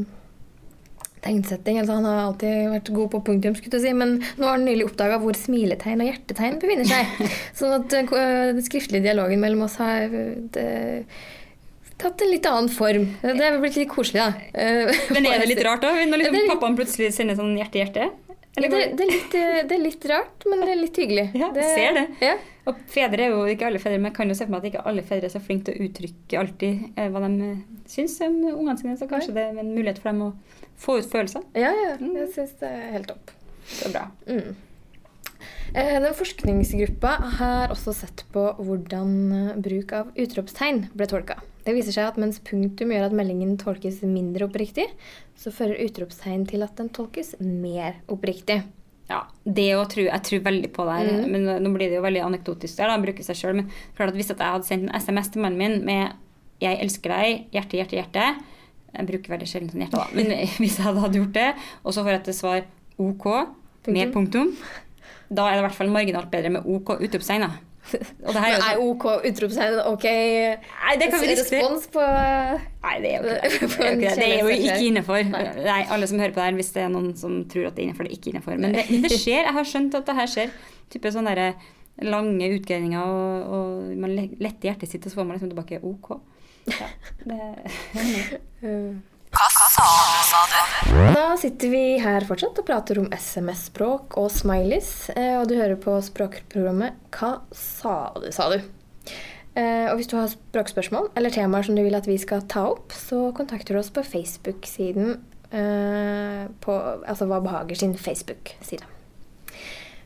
tegnsetting 1.23 1.79
altså 1.81 1.97
Han 1.97 2.07
har 2.07 2.21
alltid 2.27 2.69
vært 2.73 2.91
god 2.95 3.11
på 3.13 3.21
punktum, 3.31 3.57
skulle 3.57 3.75
du 3.75 3.83
si, 3.83 3.95
men 3.95 4.17
nå 4.21 4.47
har 4.47 4.55
han 4.57 4.65
nylig 4.67 4.87
oppdaga 4.89 5.19
hvor 5.23 5.37
smiletegn 5.37 6.03
og 6.03 6.11
hjertetegn 6.11 6.59
befinner 6.61 6.87
seg. 6.89 7.25
Sånn 7.59 7.75
at 7.79 7.97
eh, 7.97 8.15
eh, 8.21 8.45
den 8.53 8.65
skriftlige 8.65 9.05
dialogen 9.09 9.43
mellom 9.43 9.65
oss 9.67 9.79
har 9.81 10.07
eh, 10.07 10.31
det, 10.55 10.69
tatt 11.99 12.23
en 12.23 12.31
litt 12.31 12.47
annen 12.47 12.71
form. 12.71 13.09
Det 13.23 13.45
er 13.45 13.59
blitt 13.59 13.79
litt 13.81 13.91
koselig, 13.91 14.23
da. 14.23 14.93
Men 15.11 15.27
er 15.27 15.43
det 15.43 15.51
litt 15.51 15.65
rart 15.67 15.83
da, 15.83 15.91
når 15.99 16.23
liksom 16.23 16.37
litt- 16.39 16.53
pappaen 16.53 16.79
plutselig 16.79 17.11
sender 17.15 17.39
sånn 17.39 17.57
hjerte-hjerte? 17.59 18.11
Det, 18.59 18.67
det, 18.67 19.03
er 19.05 19.11
litt, 19.11 19.35
det 19.69 19.75
er 19.75 19.79
litt 19.79 20.05
rart, 20.09 20.43
men 20.49 20.63
det 20.65 20.71
er 20.73 20.79
litt 20.79 20.97
hyggelig. 20.99 21.27
Ja, 21.39 21.51
ser 21.55 21.93
det. 21.95 22.05
Ja. 22.23 22.33
Og 22.67 22.79
fedre 22.91 23.23
er 23.25 23.31
jo 23.33 23.43
ikke 23.49 23.67
alle 23.69 23.79
fedre, 23.81 23.99
men 24.01 24.09
jeg 24.09 24.17
kan 24.17 24.31
jo 24.31 24.35
se 24.37 24.45
for 24.47 24.53
meg 24.53 24.63
at 24.63 24.71
ikke 24.71 24.87
alle 24.89 25.03
fedre 25.05 25.29
er 25.29 25.33
så 25.33 25.41
flinke 25.43 25.69
til 25.69 25.77
å 25.77 25.85
uttrykke 25.87 26.39
alltid 26.41 26.99
hva 27.13 27.21
de 27.25 27.51
syns 27.89 28.17
om 28.25 28.35
ungene 28.51 28.75
sine. 28.81 28.97
Så 28.99 29.07
kanskje 29.09 29.35
det 29.37 29.45
er 29.45 29.61
en 29.61 29.71
mulighet 29.71 30.01
for 30.01 30.11
dem 30.11 30.25
å 30.27 30.31
få 30.79 30.99
ut 31.01 31.09
følelser. 31.11 31.43
ja, 31.57 31.71
ja. 31.75 31.93
Mm. 31.99 32.15
Jeg 32.23 32.31
syns 32.37 32.55
det 32.61 32.71
er 32.71 32.91
helt 32.95 33.07
topp. 33.11 33.31
Så 33.69 33.91
bra. 33.93 34.07
Mm. 34.27 34.55
Eh, 35.75 35.99
Den 36.01 36.13
forskningsgruppa 36.17 37.11
har 37.39 37.69
også 37.73 37.93
sett 37.93 38.23
på 38.33 38.47
hvordan 38.57 39.11
eh, 39.35 39.55
bruk 39.61 39.93
av 39.93 40.09
utropstegn 40.17 40.87
ble 40.97 41.07
tolka. 41.11 41.37
Det 41.67 41.75
viser 41.75 41.93
seg 41.93 42.07
at 42.09 42.17
mens 42.17 42.39
punktum 42.41 42.89
gjør 42.95 43.09
at 43.09 43.15
meldingen 43.15 43.53
tolkes 43.61 43.99
mindre 44.07 44.47
oppriktig, 44.47 44.87
så 45.37 45.51
fører 45.53 45.83
utropstegn 45.85 46.47
til 46.49 46.63
at 46.65 46.73
den 46.79 46.89
tolkes 46.95 47.35
mer 47.43 47.99
oppriktig. 48.09 48.63
Ja, 49.09 49.23
det 49.45 49.67
å 49.77 49.85
tro, 49.89 50.03
Jeg 50.05 50.21
tror 50.25 50.43
veldig 50.45 50.71
på 50.73 50.85
det 50.85 50.95
her, 50.97 51.11
Mm. 51.11 51.31
men 51.31 51.63
nå 51.63 51.69
blir 51.73 51.89
det 51.89 51.97
jo 51.97 52.01
veldig 52.05 52.21
anekdotisk 52.25 52.77
der, 52.77 52.87
da, 52.87 52.97
bruker 53.01 53.23
seg 53.25 53.35
selv, 53.35 53.55
Men 53.55 53.69
klart 53.97 54.09
at 54.09 54.15
hvis 54.15 54.29
at 54.31 54.37
jeg 54.37 54.53
hadde 54.53 54.65
sendt 54.65 54.89
en 54.89 54.95
SMS 55.01 55.29
til 55.31 55.41
mannen 55.41 55.57
min 55.57 55.85
med 55.85 56.13
'Jeg 56.61 56.79
elsker 56.81 57.09
deg', 57.09 57.45
hjerte, 57.51 57.77
hjerte, 57.77 57.97
hjerte 57.97 58.35
Jeg 58.93 59.07
bruker 59.11 59.35
veldig 59.35 59.47
sjelden 59.51 59.69
sånn 59.73 59.83
hjerte, 59.85 60.01
da. 60.01 60.07
Men 60.17 60.31
hvis 60.57 60.77
jeg 60.81 60.85
hadde 60.97 61.19
gjort 61.21 61.33
det, 61.37 61.47
og 61.83 61.93
så 61.95 62.03
får 62.05 62.15
jeg 62.17 62.23
til 62.29 62.37
svar 62.39 62.61
OK 62.99 63.25
med 63.87 64.11
punktum, 64.13 64.53
da 65.29 65.45
er 65.47 65.57
det 65.59 65.63
i 65.63 65.65
hvert 65.67 65.77
fall 65.77 65.91
marginalt 65.93 66.31
bedre 66.33 66.49
med 66.57 66.65
OK 66.65 66.95
utropstegn. 66.99 67.45
Og 67.89 68.33
det 68.35 68.41
her 68.43 68.51
er 68.51 68.57
Men 68.57 68.61
sånn- 68.61 68.71
er 68.73 68.81
OK 68.83 69.05
utropstegn 69.25 69.77
ok 69.89 70.03
Nei, 70.05 70.91
det 70.99 71.07
kan 71.09 71.21
vi 71.23 71.29
respons 71.33 71.87
på 71.93 72.03
Nei, 72.03 72.95
det 73.01 73.09
er 73.09 73.15
jo 73.15 73.31
ikke 73.33 73.39
det. 73.39 73.69
Det 73.79 73.79
er 73.79 73.89
jo, 73.89 73.95
ikke 73.95 74.09
det. 74.09 74.17
Det 74.19 74.27
er 74.27 74.41
jo 74.43 74.51
ikke 74.57 74.83
innafor. 74.89 75.23
Nei, 75.63 75.79
alle 75.95 76.07
som 76.11 76.19
hører 76.21 76.35
på 76.35 76.41
det 76.41 76.47
her, 76.49 76.57
hvis 76.59 76.71
det 76.75 76.83
er 76.83 76.91
noen 76.93 77.09
som 77.17 77.39
tror 77.49 77.69
at 77.69 77.75
det 77.77 77.81
er 77.83 77.87
innafor, 77.89 78.05
det 78.05 78.11
er 78.13 78.19
ikke 78.19 78.33
innafor. 78.33 78.59
Men 78.61 78.75
det, 78.77 78.85
det 79.07 79.11
skjer. 79.15 79.41
Jeg 79.47 79.55
har 79.57 79.69
skjønt 79.71 79.97
at 79.97 80.05
det 80.11 80.15
her 80.19 80.29
skjer. 80.35 80.53
Type 80.93 81.11
sånne 81.15 81.33
der 81.39 81.53
lange 82.09 82.51
utgreininger, 82.55 83.01
og, 83.01 83.49
og 83.57 83.97
man 83.99 84.13
letter 84.39 84.69
hjertet 84.69 84.91
sitt, 84.91 85.03
og 85.05 85.11
så 85.11 85.19
får 85.19 85.27
man 85.27 85.35
liksom 85.39 85.51
tilbake 85.55 85.81
OK. 85.83 86.13
Ja, 86.69 86.89
det, 87.25 87.39
Eh, 88.61 88.95
Da 91.13 91.37
sitter 91.39 91.69
vi 91.71 91.81
her 92.01 92.25
fortsatt 92.27 92.57
og 92.59 92.65
prater 92.67 92.99
om 92.99 93.07
SMS-språk 93.13 94.17
og 94.19 94.29
smileys, 94.33 95.09
eh, 95.13 95.35
og 95.39 95.47
du 95.49 95.55
hører 95.59 95.77
på 95.79 95.93
språkprogrammet 96.03 96.97
Hva 97.13 97.35
sa 97.55 98.11
du, 98.19 98.29
sa 98.35 98.49
du? 98.51 98.57
Eh, 99.55 99.87
Og 99.91 99.97
hvis 99.99 100.09
du 100.11 100.15
har 100.17 100.27
språkspørsmål 100.31 101.11
eller 101.19 101.29
temaer 101.35 101.63
som 101.67 101.75
du 101.77 101.83
vil 101.85 101.95
at 101.97 102.07
vi 102.09 102.17
skal 102.21 102.41
ta 102.51 102.65
opp, 102.73 102.91
så 102.95 103.29
kontakter 103.37 103.75
du 103.77 103.79
oss 103.83 103.91
på 103.93 104.03
Facebook-siden 104.05 105.19
eh, 105.51 106.47
på 106.61 106.75
altså 107.05 107.27
Hva 107.29 107.39
behager 107.45 107.75
sin 107.79 107.95
Facebook-side. 107.97 108.83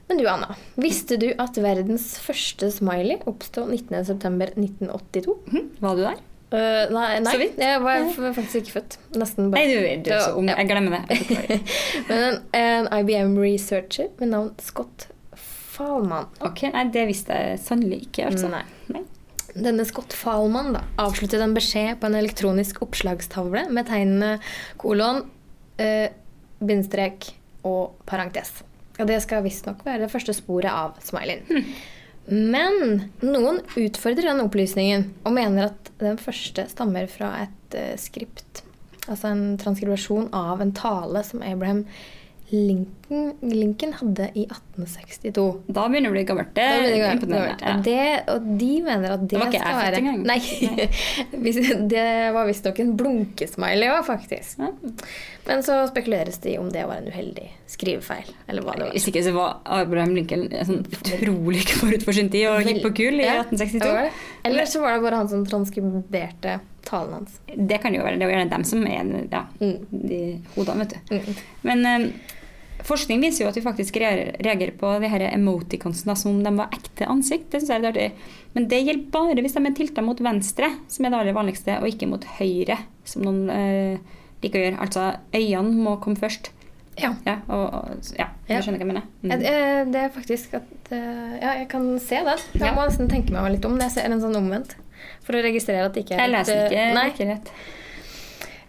Men 0.10 0.20
du, 0.20 0.27
Anna. 0.27 0.55
Visste 0.75 1.15
du 1.17 1.29
at 1.39 1.55
verdens 1.63 2.17
første 2.20 2.67
smiley 2.75 3.22
oppsto 3.29 3.63
19.9.1982? 3.72 5.38
Var 5.79 5.96
du 5.96 6.01
der? 6.03 6.20
Uh, 6.53 6.86
nei, 6.93 7.17
nei 7.25 7.31
Så 7.33 7.39
vidt. 7.41 7.55
jeg 7.57 7.79
var 7.81 8.03
faktisk 8.36 8.60
ikke 8.60 8.74
født. 8.75 8.98
Nesten 9.17 9.48
Nei, 9.50 9.63
du, 9.72 9.79
du 10.05 10.12
er 10.13 10.19
så 10.22 10.36
ung. 10.38 10.51
Ja. 10.51 10.60
Jeg 10.62 10.69
glemmer 10.69 11.00
det. 11.01 11.17
Men 12.12 12.38
en 12.53 12.89
IBM-researcher 12.93 14.12
med 14.19 14.29
navn 14.36 14.51
Scott 14.62 15.07
Falman. 15.74 16.27
Ok, 16.45 16.67
Nei, 16.75 16.83
det 16.93 17.07
visste 17.10 17.33
jeg 17.33 17.57
sannelig 17.63 18.03
ikke. 18.05 18.27
altså. 18.29 18.51
Nei. 18.53 18.62
Nei. 18.93 19.01
Denne 19.53 19.86
Scott 19.86 20.13
Falman 20.17 20.72
da, 20.75 20.83
avsluttet 21.01 21.41
en 21.41 21.55
beskjed 21.57 21.98
på 22.01 22.10
en 22.10 22.17
elektronisk 22.17 22.79
oppslagstavle 22.86 23.67
med 23.74 23.89
tegnene 23.89 24.36
kolon, 24.81 25.24
uh, 25.81 26.05
bindestrek 26.62 27.31
og 27.65 27.98
parentes. 28.10 28.60
Og 29.01 29.10
det 29.10 29.17
skal 29.25 29.41
visstnok 29.45 29.81
være 29.88 30.05
det 30.05 30.12
første 30.13 30.36
sporet 30.38 30.69
av 30.69 31.00
smileyen. 31.01 31.65
Men 32.25 33.10
noen 33.20 33.60
utfordrer 33.75 34.30
den 34.30 34.44
opplysningen 34.46 35.10
og 35.27 35.36
mener 35.36 35.72
at 35.72 35.92
den 36.00 36.20
første 36.22 36.65
stammer 36.72 37.10
fra 37.12 37.34
et 37.44 37.77
eh, 37.77 37.96
skript. 38.00 38.63
Altså 39.10 39.34
en 39.34 39.58
transkribasjon 39.60 40.30
av 40.36 40.62
en 40.63 40.72
tale 40.75 41.24
som 41.27 41.44
Abraham 41.44 41.84
Lincoln, 42.50 43.33
Lincoln 43.41 43.93
hadde 43.97 44.27
i 44.38 44.43
1862. 44.45 45.45
Da 45.73 45.85
begynner 45.89 46.09
det 46.09 46.12
å 46.12 46.15
bli 46.17 46.23
gammelt. 46.27 46.50
Det 46.53 46.65
Da 46.67 46.79
blir 46.81 46.91
det 46.91 47.00
er 47.07 47.15
imponerende. 47.15 47.69
Ja. 47.69 47.75
Det, 47.85 48.33
og 48.33 48.50
de 48.59 48.69
mener 48.85 49.13
at 49.15 49.23
det, 49.23 49.29
det 49.31 49.39
var 49.39 49.47
ikke 49.47 49.57
jeg 49.57 49.65
skal 49.65 49.79
være 49.79 50.01
engang. 50.01 50.19
Nei. 50.27 50.39
Det 51.93 52.03
var 52.35 52.47
visstnok 52.50 52.79
en 52.83 52.91
blunkesmiley 53.00 53.89
òg, 53.93 54.03
faktisk. 54.07 54.59
Ja. 54.62 54.69
Men 55.47 55.63
så 55.65 55.79
spekuleres 55.89 56.38
det 56.43 56.53
i 56.53 56.57
om 56.62 56.69
det 56.73 56.83
var 56.88 57.01
en 57.01 57.09
uheldig 57.09 57.47
skrivefeil. 57.73 58.29
Eller 58.47 58.65
hva 58.65 58.75
det 58.77 58.85
var. 58.88 58.93
Hvis 58.95 59.07
ikke 59.12 59.23
så 59.25 59.33
var 59.35 59.57
Abraham 59.79 60.13
Lincoln 60.17 60.45
sånn 60.53 60.83
utrolig 60.85 61.63
forut 61.73 62.05
for 62.05 62.15
sin 62.15 62.29
tid 62.33 62.47
og 62.51 62.67
gikk 62.69 62.83
på 62.85 62.93
kul 63.01 63.17
i 63.23 63.25
Ja, 63.27 63.39
1862. 63.47 63.81
det 63.81 63.95
var 63.97 64.07
det. 64.09 64.13
Eller 64.51 64.69
så 64.69 64.83
var 64.83 64.95
det 64.97 65.03
bare 65.07 65.23
han 65.23 65.31
som 65.31 65.45
transkriberte 65.47 66.59
talen 66.85 67.13
hans. 67.19 67.39
Det 67.55 67.81
kan 67.81 67.93
jo 67.95 68.03
være 68.03 68.19
det 68.19 68.27
er 68.27 68.33
gjerne 68.35 68.49
dem 68.53 68.63
som 68.63 68.85
er 68.87 69.27
ja, 69.31 69.43
Mm. 69.59 69.85
de 69.91 70.21
hodene, 70.55 70.85
vet 70.85 70.95
du. 71.09 71.15
Mm. 71.17 71.35
Men 71.63 71.85
eh, 71.85 72.07
forskning 72.83 73.21
viser 73.23 73.45
jo 73.45 73.49
at 73.51 73.55
vi 73.55 73.61
faktisk 73.65 73.95
reagerer, 74.01 74.73
på 74.77 74.89
de 75.01 75.07
her 75.11 75.27
emoticonsene 75.31 76.15
som 76.19 76.31
om 76.35 76.41
de 76.43 76.51
var 76.57 76.73
ekte 76.75 77.07
ansikt. 77.07 77.49
Det 77.51 77.61
synes 77.61 77.69
jeg 77.69 77.83
er 77.83 77.91
artig. 77.91 78.09
Men 78.55 78.67
det 78.67 78.81
gjelder 78.85 79.11
bare 79.11 79.41
hvis 79.41 79.53
de 79.55 79.65
er 79.65 79.77
tilta 79.77 80.01
mot 80.05 80.19
venstre, 80.19 80.69
som 80.87 81.05
er 81.05 81.13
det 81.13 81.19
aller 81.21 81.33
vanligste, 81.37 81.77
og 81.79 81.87
ikke 81.87 82.09
mot 82.11 82.25
høyre, 82.39 82.77
som 83.05 83.23
noen 83.23 83.47
eh, 83.49 83.97
liker 84.43 84.59
å 84.59 84.65
gjøre. 84.67 84.81
Altså 84.83 85.07
øynene 85.33 85.77
må 85.85 85.95
komme 86.03 86.19
først. 86.19 86.51
Ja. 86.99 87.09
Ja, 87.25 87.39
og, 87.49 87.63
og, 87.73 88.09
ja, 88.19 88.27
du 88.45 88.51
skjønner 88.61 88.77
hva 88.77 88.85
jeg 88.85 88.89
mener? 88.91 89.05
Mm. 89.23 89.29
det- 89.41 89.91
Det 89.93 90.01
er 90.03 90.09
faktisk 90.13 90.53
at 90.59 90.91
eh, 90.91 91.39
Ja, 91.41 91.53
jeg 91.57 91.67
kan 91.69 91.87
se 91.99 92.19
den. 92.23 92.37
Jeg 92.53 92.75
må 92.75 92.83
nesten 92.85 93.09
tenke 93.09 93.31
meg 93.33 93.51
litt 93.55 93.65
om. 93.65 93.79
Jeg 93.79 93.91
ser 93.91 94.05
en 94.11 94.21
sånn 94.21 94.35
omvendt. 94.37 94.75
For 95.24 95.38
å 95.38 95.43
registrere 95.45 95.88
at 95.88 95.95
det 95.95 96.03
ikke 96.05 96.17
er 96.17 96.25
Jeg 96.25 96.33
leser 96.33 96.60
eh, 96.60 96.65
ikke 96.67 96.88
Nei. 96.98 97.05
like 97.12 97.27
lett. 97.29 97.51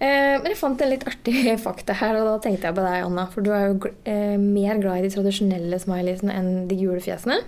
Eh, 0.04 0.34
men 0.42 0.50
jeg 0.50 0.58
fant 0.60 0.82
en 0.84 0.90
litt 0.90 1.06
artig 1.08 1.54
fakta 1.62 1.96
her, 2.00 2.18
og 2.20 2.26
da 2.28 2.34
tenkte 2.44 2.68
jeg 2.68 2.76
på 2.76 2.84
deg, 2.84 3.00
Anna. 3.06 3.24
For 3.32 3.46
du 3.46 3.50
er 3.54 3.68
jo 3.70 3.92
eh, 4.10 4.36
mer 4.40 4.78
glad 4.82 5.00
i 5.00 5.06
de 5.08 5.14
tradisjonelle 5.14 5.78
smileysene 5.82 6.34
enn 6.34 6.52
de 6.70 6.78
gule 6.82 7.00
fjesene. 7.04 7.40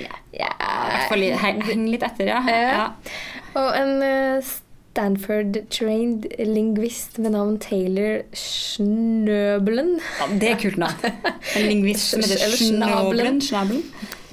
Ja, 0.00 0.16
I 0.32 0.90
hvert 0.90 1.08
fall 1.12 1.24
litt- 1.24 1.72
litt 1.94 2.06
etter, 2.08 2.30
ja. 2.32 2.40
Ja. 2.48 2.60
ja. 2.72 2.86
Og 3.60 3.70
en 3.78 3.96
eh, 4.02 4.52
Stanford-trained 4.94 6.28
lingvist 6.46 7.18
med 7.18 7.34
navn 7.34 7.56
Taylor 7.58 8.20
Schnøbelen 8.38 9.96
Ja, 10.20 10.28
det 10.38 10.50
er 10.52 10.60
kult 10.62 10.78
navn. 10.78 10.94
En 11.58 11.66
lingvist 11.66 12.12
som 12.12 12.22
heter 12.22 12.44
Eller 12.46 13.38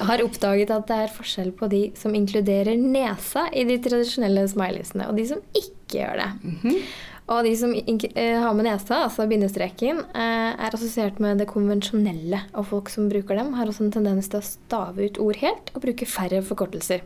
Har 0.07 0.23
oppdaget 0.25 0.73
at 0.73 0.89
det 0.89 0.97
er 1.03 1.13
forskjell 1.13 1.53
på 1.57 1.69
de 1.71 1.83
som 1.99 2.15
inkluderer 2.17 2.79
nesa 2.79 3.47
i 3.53 3.65
de 3.69 3.77
tradisjonelle 3.83 4.47
smileysene, 4.49 5.07
og 5.09 5.17
de 5.19 5.27
som 5.29 5.41
ikke 5.53 6.01
gjør 6.01 6.21
det. 6.23 6.29
Mhm. 6.51 6.83
Og 7.31 7.45
de 7.45 7.51
som 7.55 7.71
eh, 7.71 8.39
har 8.41 8.55
med 8.57 8.65
nesa, 8.67 9.05
altså 9.05 9.23
bindestreken, 9.29 10.01
eh, 10.11 10.51
er 10.51 10.73
assosiert 10.75 11.21
med 11.23 11.39
det 11.39 11.47
konvensjonelle. 11.47 12.41
Og 12.59 12.67
folk 12.73 12.91
som 12.91 13.07
bruker 13.11 13.37
dem, 13.39 13.53
har 13.55 13.69
også 13.69 13.85
en 13.85 13.93
tendens 13.93 14.27
til 14.31 14.41
å 14.41 14.43
stave 14.43 15.07
ut 15.07 15.19
ord 15.21 15.39
helt 15.39 15.71
og 15.71 15.85
bruke 15.85 16.09
færre 16.09 16.41
forkortelser. 16.43 17.05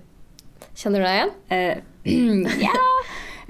Kjenner 0.75 1.03
du 1.03 1.05
deg 1.05 1.19
igjen? 1.19 1.35
Eh, 1.53 2.61
ja 2.65 2.75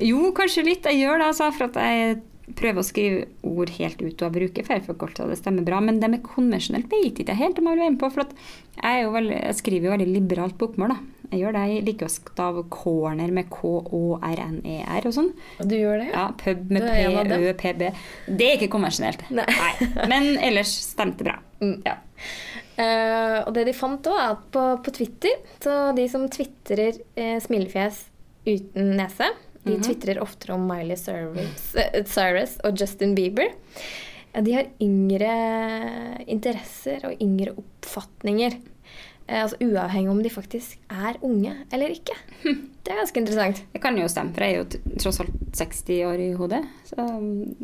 Jo, 0.03 0.33
kanskje 0.35 0.65
litt. 0.67 0.89
Jeg 0.89 1.05
gjør 1.05 1.21
det, 1.21 1.29
altså, 1.31 1.51
for 1.55 1.69
at 1.69 1.79
jeg 1.79 2.17
prøver 2.57 2.81
å 2.81 2.87
skrive 2.87 3.25
ord 3.47 3.71
helt 3.77 4.01
ut 4.03 4.23
og 4.25 4.35
bruke 4.35 4.63
feilforkortelser. 4.65 5.33
Det 5.33 5.39
stemmer 5.41 5.65
bra. 5.67 5.81
Men 5.83 5.99
det 6.01 6.11
med 6.11 6.23
konvensjonelt 6.25 6.87
vet 6.91 7.19
ikke 7.21 7.33
jeg 7.33 7.41
helt 7.41 7.59
om 7.59 7.69
jeg 7.69 7.77
vil 7.77 7.85
være 7.85 7.95
med 7.95 8.01
på. 8.01 8.11
For 8.15 8.31
jeg, 8.79 9.11
veldig, 9.15 9.37
jeg 9.41 9.59
skriver 9.59 9.89
jo 9.89 9.93
veldig 9.95 10.09
liberalt 10.13 10.57
bokmål. 10.61 10.95
da. 10.95 11.29
Jeg 11.31 11.41
gjør 11.41 11.55
det. 11.57 11.63
Jeg 11.71 11.85
liker 11.89 12.07
å 12.07 12.13
stave 12.13 12.65
corner 12.73 13.35
med 13.35 13.49
K-O-R-N-E-R 13.53 15.09
og 15.09 15.15
sånn. 15.15 15.31
Du 15.61 15.77
gjør 15.77 16.03
det? 16.03 16.09
Ja, 16.13 16.25
pub 16.41 16.73
med. 16.73 16.89
P-Ø-P-B. 16.89 17.93
Det 18.27 18.49
er 18.49 18.59
ikke 18.59 18.73
konvensjonelt. 18.75 19.25
Nei. 19.35 19.71
Men 20.11 20.35
ellers 20.37 20.73
stemte 20.91 21.27
bra. 21.27 21.39
Mm. 21.63 21.79
Ja. 21.85 21.99
Uh, 22.75 23.39
og 23.45 23.53
det 23.55 23.69
de 23.69 23.75
fant 23.75 24.07
òg, 24.11 24.17
er 24.19 24.33
at 24.33 24.47
på, 24.51 24.63
på 24.83 24.93
Twitter, 24.97 25.37
så 25.63 25.93
de 25.95 26.09
som 26.11 26.25
tvitrer 26.31 26.99
eh, 27.15 27.37
smilefjes 27.39 28.01
uten 28.45 28.91
nese, 28.99 29.29
de 29.65 29.71
mm 29.71 29.81
-hmm. 29.81 29.85
tvitrer 29.85 30.21
oftere 30.21 30.53
om 30.53 30.67
Miley 30.67 30.95
Cyrus, 30.97 31.75
eh, 31.75 32.05
Cyrus 32.05 32.57
og 32.63 32.77
Justin 32.79 33.15
Bieber. 33.15 33.49
De 34.41 34.53
har 34.53 34.65
yngre 34.81 36.23
interesser 36.27 37.05
og 37.05 37.21
yngre 37.21 37.55
oppfatninger. 37.57 38.51
Eh, 39.27 39.41
altså 39.41 39.57
Uavhengig 39.61 40.11
om 40.11 40.23
de 40.23 40.29
faktisk 40.29 40.77
er 40.89 41.17
unge 41.21 41.55
eller 41.71 41.87
ikke. 41.87 42.13
Det 42.85 42.93
er 42.93 42.99
ganske 43.01 43.19
interessant. 43.19 43.63
Det 43.73 43.81
kan 43.81 43.97
jo 43.97 44.07
stemme, 44.07 44.33
for 44.33 44.43
jeg 44.43 44.53
er 44.53 44.57
jo 44.57 44.97
tross 45.01 45.19
alt 45.19 45.33
60 45.57 46.03
år 46.05 46.21
i 46.21 46.31
hodet. 46.37 46.61
Så 46.85 46.95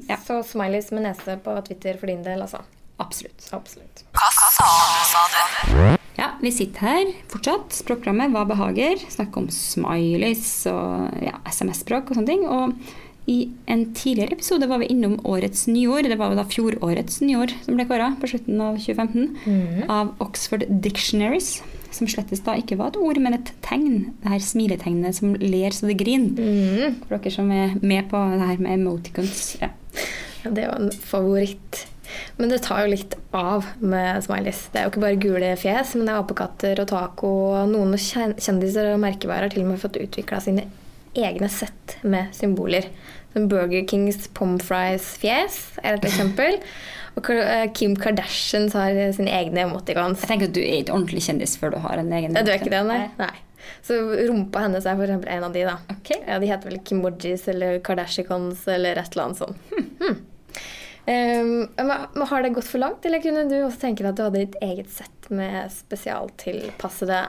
ja, 0.10 0.17
Så 0.17 0.41
smileys 0.43 0.91
med 0.91 1.05
nese 1.05 1.38
på 1.38 1.62
Twitter 1.62 1.98
for 1.98 2.08
din 2.08 2.24
del, 2.24 2.41
altså. 2.41 2.63
absolutt. 2.98 3.50
Absolutt. 3.53 4.05
Ja, 4.13 5.98
vi 6.42 6.52
sitter 6.54 6.88
her 6.88 7.14
fortsatt. 7.32 7.74
Språkprogrammet 7.82 8.34
Hva 8.34 8.46
behager? 8.50 9.02
Snakker 9.12 9.44
om 9.44 9.50
smileys 9.54 10.66
og 10.72 11.24
ja, 11.24 11.38
SMS-språk 11.50 12.12
og 12.12 12.20
sånne 12.20 12.32
ting. 12.32 12.46
Og 12.50 13.30
i 13.30 13.52
en 13.70 13.84
tidligere 13.94 14.36
episode 14.36 14.68
var 14.70 14.82
vi 14.82 14.90
innom 14.92 15.20
årets 15.30 15.68
nyord. 15.70 16.10
Det 16.10 16.18
var 16.20 16.34
jo 16.34 16.40
da 16.40 16.48
fjorårets 16.50 17.22
nyord 17.24 17.54
som 17.66 17.78
ble 17.78 17.86
kåra 17.90 18.14
på 18.20 18.32
slutten 18.32 18.64
av 18.64 18.80
2015 18.82 19.86
av 19.92 20.16
Oxford 20.24 20.66
Dictionaries. 20.84 21.60
Som 21.92 22.08
slettes 22.08 22.40
da 22.46 22.56
ikke 22.56 22.78
var 22.80 22.94
et 22.94 23.02
ord, 23.04 23.18
men 23.20 23.36
et 23.36 23.52
tegn. 23.66 24.14
Det 24.24 24.32
her 24.32 24.44
smiletegnet 24.44 25.18
som 25.18 25.36
ler 25.36 25.76
så 25.76 25.90
det 25.90 26.00
griner. 26.00 26.40
Mm. 26.40 27.00
For 27.04 27.18
dere 27.18 27.34
som 27.36 27.52
er 27.52 27.76
med 27.84 28.08
på 28.10 28.22
det 28.32 28.48
her 28.48 28.64
med 28.64 28.78
emoticons. 28.80 29.42
Ja. 29.62 29.74
Ja, 30.42 30.50
det 30.50 30.68
var 30.70 30.80
en 30.80 30.92
favoritt. 30.92 31.86
Men 32.38 32.51
det 32.51 32.62
tar 32.65 32.84
jo 32.84 32.91
litt 32.94 33.15
av 33.36 33.68
med 33.80 34.24
smileys. 34.25 34.65
Det 34.72 34.82
er 34.82 34.88
jo 34.88 34.94
ikke 34.94 35.03
bare 35.06 35.22
gule 35.22 35.56
fjes, 35.60 35.96
men 35.98 36.08
det 36.08 36.13
er 36.15 36.22
apekatter 36.24 36.84
og 36.84 36.89
taco. 36.91 37.34
og 37.56 37.74
Noen 37.74 37.98
kjendiser 38.00 38.94
og 38.94 39.03
merkevarer 39.03 39.48
har 39.48 39.53
til 39.53 39.65
og 39.65 39.74
med 39.74 39.84
fått 39.84 40.00
utvikla 40.01 40.41
sine 40.44 40.68
egne 41.18 41.50
sett 41.51 41.98
med 42.08 42.32
symboler. 42.36 42.88
Som 43.34 43.48
Burger 43.51 43.86
Kings 43.88 44.25
pommes 44.36 44.63
fries-fjes 44.68 45.62
er 45.84 45.96
et 45.96 46.08
eksempel. 46.10 46.60
Og 47.20 47.27
eh, 47.36 47.65
Kim 47.75 47.96
Kardashian 48.00 48.70
har 48.72 48.96
sine 49.15 49.32
egne 49.36 49.65
emoticons. 49.65 50.22
Jeg 50.24 50.30
tenker 50.30 50.48
at 50.48 50.56
du 50.56 50.62
er 50.63 50.77
ikke 50.80 50.96
ordentlig 50.96 51.24
kjendis 51.25 51.58
før 51.60 51.74
du 51.74 51.80
har 51.84 52.00
en 52.00 52.12
egen 52.15 52.38
Ja, 52.38 52.44
du 52.48 52.51
er 52.53 52.62
ikke 52.62 52.72
det, 52.72 52.84
nei? 52.88 53.01
nei. 53.20 53.34
Så 53.86 53.98
rumpa 54.30 54.63
hennes 54.65 54.88
er 54.88 55.00
eksempel 55.03 55.32
en 55.34 55.46
av 55.46 55.53
de, 55.53 55.65
da. 55.68 55.75
Okay. 55.98 56.22
Ja, 56.27 56.39
de 56.41 56.50
heter 56.50 56.72
vel 56.72 56.80
Kimojis 56.88 57.48
eller 57.51 57.80
Kardashians 57.86 58.63
eller 58.72 59.00
et 59.01 59.12
eller 59.12 59.27
annet 59.27 59.41
sånt. 59.41 59.74
Hmm. 60.00 60.22
Um, 61.05 61.67
men 61.75 62.27
har 62.27 62.43
det 62.43 62.50
gått 62.53 62.67
for 62.70 62.77
langt, 62.77 63.05
eller 63.05 63.22
kunne 63.22 63.48
du 63.50 63.55
også 63.63 63.88
tenke 63.88 64.03
deg 64.03 64.12
at 64.12 64.20
du 64.20 64.24
hadde 64.27 64.43
ditt 64.43 64.58
eget 64.62 64.91
sett 64.93 65.29
med 65.34 65.72
spesialtilpassede 65.74 67.22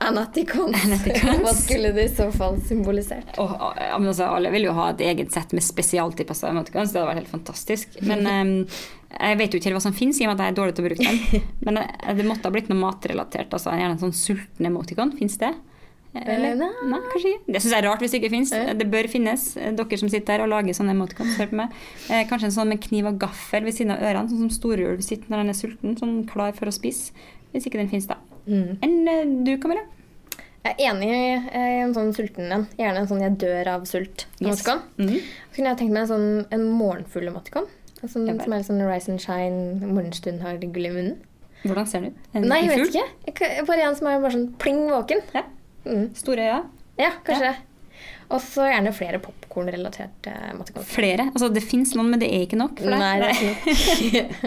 anatikons? 0.00 0.86
Hva 1.44 1.52
skulle 1.52 1.92
det 1.96 2.06
i 2.08 2.14
så 2.14 2.30
fall 2.32 2.56
symbolisert? 2.64 3.36
Oh, 3.42 3.52
altså, 3.76 4.30
alle 4.30 4.52
vil 4.54 4.70
jo 4.70 4.76
ha 4.78 4.88
et 4.94 5.04
eget 5.04 5.34
sett 5.34 5.52
med 5.56 5.66
spesialtilpassede 5.66 6.54
anatikons, 6.54 6.94
Det 6.94 7.02
hadde 7.02 7.10
vært 7.10 7.22
helt 7.24 7.34
fantastisk. 7.34 8.00
Men 8.00 8.24
um, 8.24 8.54
jeg 9.28 9.40
vet 9.42 9.52
jo 9.52 9.60
ikke 9.60 9.76
hva 9.76 9.84
som 9.84 9.96
finnes, 9.96 10.20
i 10.22 10.24
og 10.24 10.32
med 10.32 10.40
at 10.40 10.46
jeg 10.46 10.54
er 10.54 10.60
dårlig 10.62 10.78
til 10.78 10.86
å 10.86 10.88
bruke 10.88 11.10
dem. 11.10 11.48
Men 11.68 11.82
eh, 11.84 12.12
det 12.16 12.28
måtte 12.28 12.48
ha 12.48 12.56
blitt 12.56 12.72
noe 12.72 12.80
matrelatert. 12.80 13.52
Altså, 13.52 13.76
gjerne 13.76 13.98
en 13.98 14.04
sånn 14.06 14.16
sulten 14.16 14.72
emotikon. 14.72 15.12
Fins 15.20 15.36
det? 15.42 15.52
Eller? 16.24 16.52
Eh, 16.52 16.58
nei. 16.60 16.68
Nei, 16.90 17.00
kanskje 17.12 17.32
ikke. 17.32 17.52
Det 17.54 17.62
syns 17.62 17.72
jeg 17.74 17.78
er 17.82 17.88
rart 17.88 18.04
hvis 18.04 18.14
det 18.14 18.20
ikke 18.22 18.32
finnes. 18.32 18.52
Ja. 18.54 18.74
Det 18.78 18.86
bør 18.92 19.08
finnes. 19.12 19.46
Eh, 19.60 19.72
Dere 19.76 19.98
som 20.00 20.12
sitter 20.12 20.26
der 20.32 20.44
og 20.46 20.52
lager 20.52 20.76
sånne 20.76 20.94
emoticons, 20.96 21.34
hør 21.40 21.50
på 21.50 21.58
meg. 21.60 21.74
Eh, 22.08 22.22
kanskje 22.30 22.50
en 22.50 22.56
sånn 22.56 22.72
med 22.72 22.82
kniv 22.84 23.10
og 23.10 23.18
gaffel 23.22 23.66
ved 23.66 23.76
siden 23.76 23.94
av 23.96 24.04
ørene, 24.04 24.30
sånn 24.30 24.46
som 24.46 24.54
storulv 24.54 25.02
sitter 25.04 25.32
når 25.32 25.44
han 25.44 25.52
er 25.52 25.58
sulten, 25.58 25.98
sånn 26.00 26.16
klar 26.30 26.56
for 26.56 26.70
å 26.70 26.74
spise. 26.74 27.12
Hvis 27.52 27.68
ikke 27.68 27.80
den 27.80 27.92
finnes, 27.92 28.08
da. 28.10 28.18
Mm. 28.46 28.78
Enn 28.82 28.98
eh, 29.12 29.24
du, 29.46 29.54
Camilla? 29.62 29.86
Jeg 30.66 30.74
er 30.74 30.90
enig 30.90 31.10
i 31.14 31.82
en 31.84 31.92
sånn 31.94 32.10
sulten 32.14 32.50
en. 32.50 32.64
Gjerne 32.74 33.04
en 33.04 33.06
sånn 33.06 33.22
'jeg 33.22 33.38
dør 33.38 33.68
av 33.76 33.82
sult'. 33.86 34.26
Yes. 34.42 34.66
Mm. 34.98 35.20
Så 35.22 35.54
kunne 35.54 35.70
jeg 35.70 35.78
tenkt 35.78 35.92
meg 35.94 36.02
en 36.02 36.10
sånn 36.10 36.46
en 36.50 36.64
morgenfugl 36.74 37.28
emoticon. 37.30 37.68
Vel. 38.02 38.10
som 38.10 38.28
er 38.28 38.58
litt 38.58 38.66
sånn 38.68 38.82
rise 38.84 39.08
and 39.08 39.20
shine, 39.20 39.80
morgenstund 39.80 40.42
har 40.42 40.58
gull 40.58 40.86
i 40.86 40.90
munnen. 40.90 41.16
Hvordan 41.64 41.86
ser 41.88 42.00
den 42.00 42.12
ut? 42.12 42.26
En 42.34 42.46
Nei, 42.50 42.60
jeg 42.66 42.68
vet 42.68 42.90
ikke. 42.90 43.44
Jeg 43.48 43.66
Bare 43.66 43.86
en 43.88 43.96
som 43.96 44.08
er 44.10 44.20
bare 44.20 44.36
sånn 44.36 44.50
pling 44.60 44.82
våken. 44.90 45.22
Ja. 45.34 45.42
Mm. 45.86 46.10
Store 46.18 46.50
øyne? 46.50 46.62
Ja, 47.00 47.14
kanskje. 47.24 47.54
Og 48.26 48.40
så 48.42 48.64
gjerne 48.66 48.90
flere 48.94 49.20
popkornrelaterte 49.22 50.32
emoticons. 50.50 50.88
Flere? 50.90 51.28
Altså, 51.30 51.48
det 51.54 51.62
fins 51.62 51.92
noen, 51.94 52.08
men 52.10 52.22
det 52.22 52.30
er 52.34 52.42
ikke 52.42 52.58
nok 52.58 52.80
for 52.82 52.90
deg? 52.90 53.02
Nei, 53.02 53.12
det 53.22 53.28
er 53.30 53.36
ikke 53.36 54.24
nok. 54.24 54.40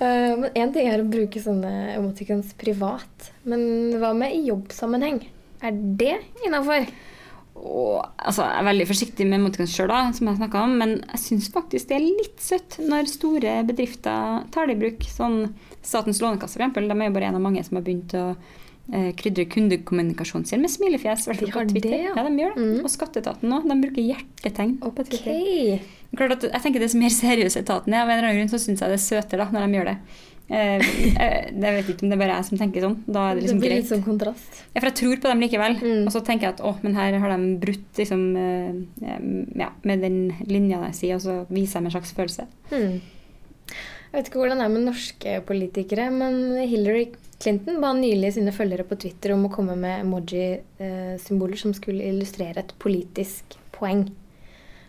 uh, 0.00 0.32
Men 0.40 0.48
én 0.48 0.72
ting 0.72 0.88
er 0.88 1.02
å 1.02 1.10
bruke 1.10 1.42
sånne 1.44 1.74
emoticons 1.98 2.54
privat. 2.60 3.30
Men 3.44 3.62
hva 4.00 4.14
med 4.16 4.32
i 4.38 4.46
jobbsammenheng? 4.48 5.20
Er 5.60 5.76
det 6.00 6.16
innafor? 6.46 6.88
Og, 7.60 7.98
altså, 8.16 8.46
jeg 8.46 8.56
er 8.62 8.68
veldig 8.70 8.86
forsiktig 8.88 9.26
med 9.28 9.42
emoticons 9.42 9.74
sjøl, 9.76 9.92
som 10.16 10.30
jeg 10.30 10.38
snakka 10.40 10.64
om, 10.64 10.78
men 10.80 10.96
jeg 11.02 11.22
syns 11.26 11.50
faktisk 11.52 11.90
det 11.90 11.98
er 11.98 12.06
litt 12.06 12.40
søtt 12.40 12.78
når 12.80 13.10
store 13.10 13.58
bedrifter 13.68 14.46
tar 14.54 14.70
det 14.70 14.78
i 14.78 14.80
bruk. 14.86 15.04
Sånn 15.12 15.42
Statens 15.84 16.20
lånekasse, 16.20 16.56
eksempel, 16.56 16.88
de 16.88 16.96
er 16.96 17.08
jo 17.08 17.14
bare 17.14 17.30
en 17.30 17.36
av 17.38 17.44
mange 17.44 17.62
som 17.64 17.76
har 17.78 17.84
begynt 17.84 18.16
å 18.16 18.24
eh, 18.92 19.10
krydre 19.18 19.46
kundekommunikasjonen 19.52 20.48
sin 20.48 20.64
med 20.64 20.72
smilefjes. 20.72 21.28
De 21.30 21.50
har 21.54 21.70
det, 21.70 21.84
ja. 21.90 22.14
ja. 22.14 22.26
de 22.26 22.44
gjør 22.44 22.56
det. 22.56 22.66
Mm. 22.66 22.80
Og 22.84 22.92
skatteetaten 22.92 23.56
òg. 23.56 23.68
De 23.70 23.78
bruker 23.84 24.08
hjertetegn 24.10 24.76
Okay. 24.90 25.78
Ok. 25.78 25.96
Klart 26.18 26.34
at, 26.38 26.48
jeg 26.50 26.64
tenker 26.64 26.82
det 26.82 26.90
er 26.90 26.98
mer 26.98 27.14
seriøse 27.14 27.62
etaten 27.62 27.94
er. 27.94 28.02
Av 28.02 28.10
en 28.10 28.18
eller 28.18 28.32
annen 28.32 28.42
grunn 28.42 28.52
så 28.52 28.60
syns 28.62 28.82
jeg 28.82 28.90
det 28.92 28.98
er 28.98 29.04
søtere 29.04 29.44
da, 29.44 29.48
når 29.54 29.66
de 29.66 29.78
gjør 29.78 29.90
det. 29.92 29.96
Eh, 30.50 30.82
eh, 31.22 31.50
jeg 31.54 31.74
vet 31.76 31.90
ikke 31.92 32.02
om 32.02 32.10
det 32.10 32.16
er 32.16 32.22
bare 32.24 32.38
jeg 32.40 32.48
som 32.48 32.58
tenker 32.58 32.84
sånn. 32.86 32.96
Da 33.06 33.28
er 33.28 33.36
det 33.36 33.44
Det 33.44 33.46
liksom 33.46 33.60
blir 33.62 33.70
greit. 33.70 33.84
litt 33.84 33.92
sånn 33.92 34.02
kontrast. 34.06 34.58
Ja, 34.74 34.80
for 34.80 34.88
jeg 34.90 34.98
tror 34.98 35.22
på 35.22 35.30
dem 35.30 35.44
likevel. 35.44 35.78
Mm. 35.78 36.02
Og 36.08 36.12
så 36.14 36.24
tenker 36.26 36.48
jeg 36.48 36.56
at 36.56 36.64
å, 36.66 36.74
men 36.82 36.98
her 36.98 37.18
har 37.22 37.34
de 37.36 37.54
brutt 37.62 38.02
liksom, 38.02 38.26
eh, 38.40 39.20
ja, 39.62 39.70
med 39.86 40.02
den 40.02 40.18
linja 40.50 40.82
jeg 40.88 40.98
sier, 40.98 41.20
og 41.20 41.22
så 41.22 41.36
viser 41.48 41.84
meg 41.84 41.92
en 41.92 41.98
slags 42.00 42.14
følelse. 42.16 42.48
Hmm. 42.72 43.00
Jeg 44.10 44.18
vet 44.18 44.28
ikke 44.28 44.40
hvordan 44.40 44.58
det 44.58 44.64
er 44.66 44.72
med 44.74 44.86
norske 44.88 45.32
politikere, 45.46 46.08
men 46.10 46.56
Hillary 46.66 47.04
Clinton 47.40 47.78
ba 47.80 47.92
nylig 47.94 48.32
sine 48.34 48.50
følgere 48.52 48.82
på 48.88 48.98
Twitter 48.98 49.36
om 49.36 49.46
å 49.46 49.52
komme 49.54 49.76
med 49.78 50.02
emoji-symboler 50.02 51.60
som 51.60 51.72
skulle 51.76 52.08
illustrere 52.10 52.64
et 52.64 52.74
politisk 52.82 53.54
poeng. 53.76 54.08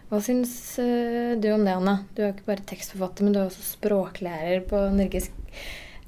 Hva 0.09 0.19
syns 0.25 0.51
eh, 0.81 1.37
du 1.39 1.47
om 1.53 1.61
det, 1.63 1.77
Anna? 1.77 1.99
Du 2.17 2.25
er 2.25 2.33
ikke 2.33 2.49
bare 2.49 2.65
tekstforfatter, 2.67 3.23
men 3.23 3.37
du 3.37 3.39
er 3.39 3.45
også 3.45 3.63
språklærer 3.77 4.65
på 4.67 4.81
Norges 4.97 5.29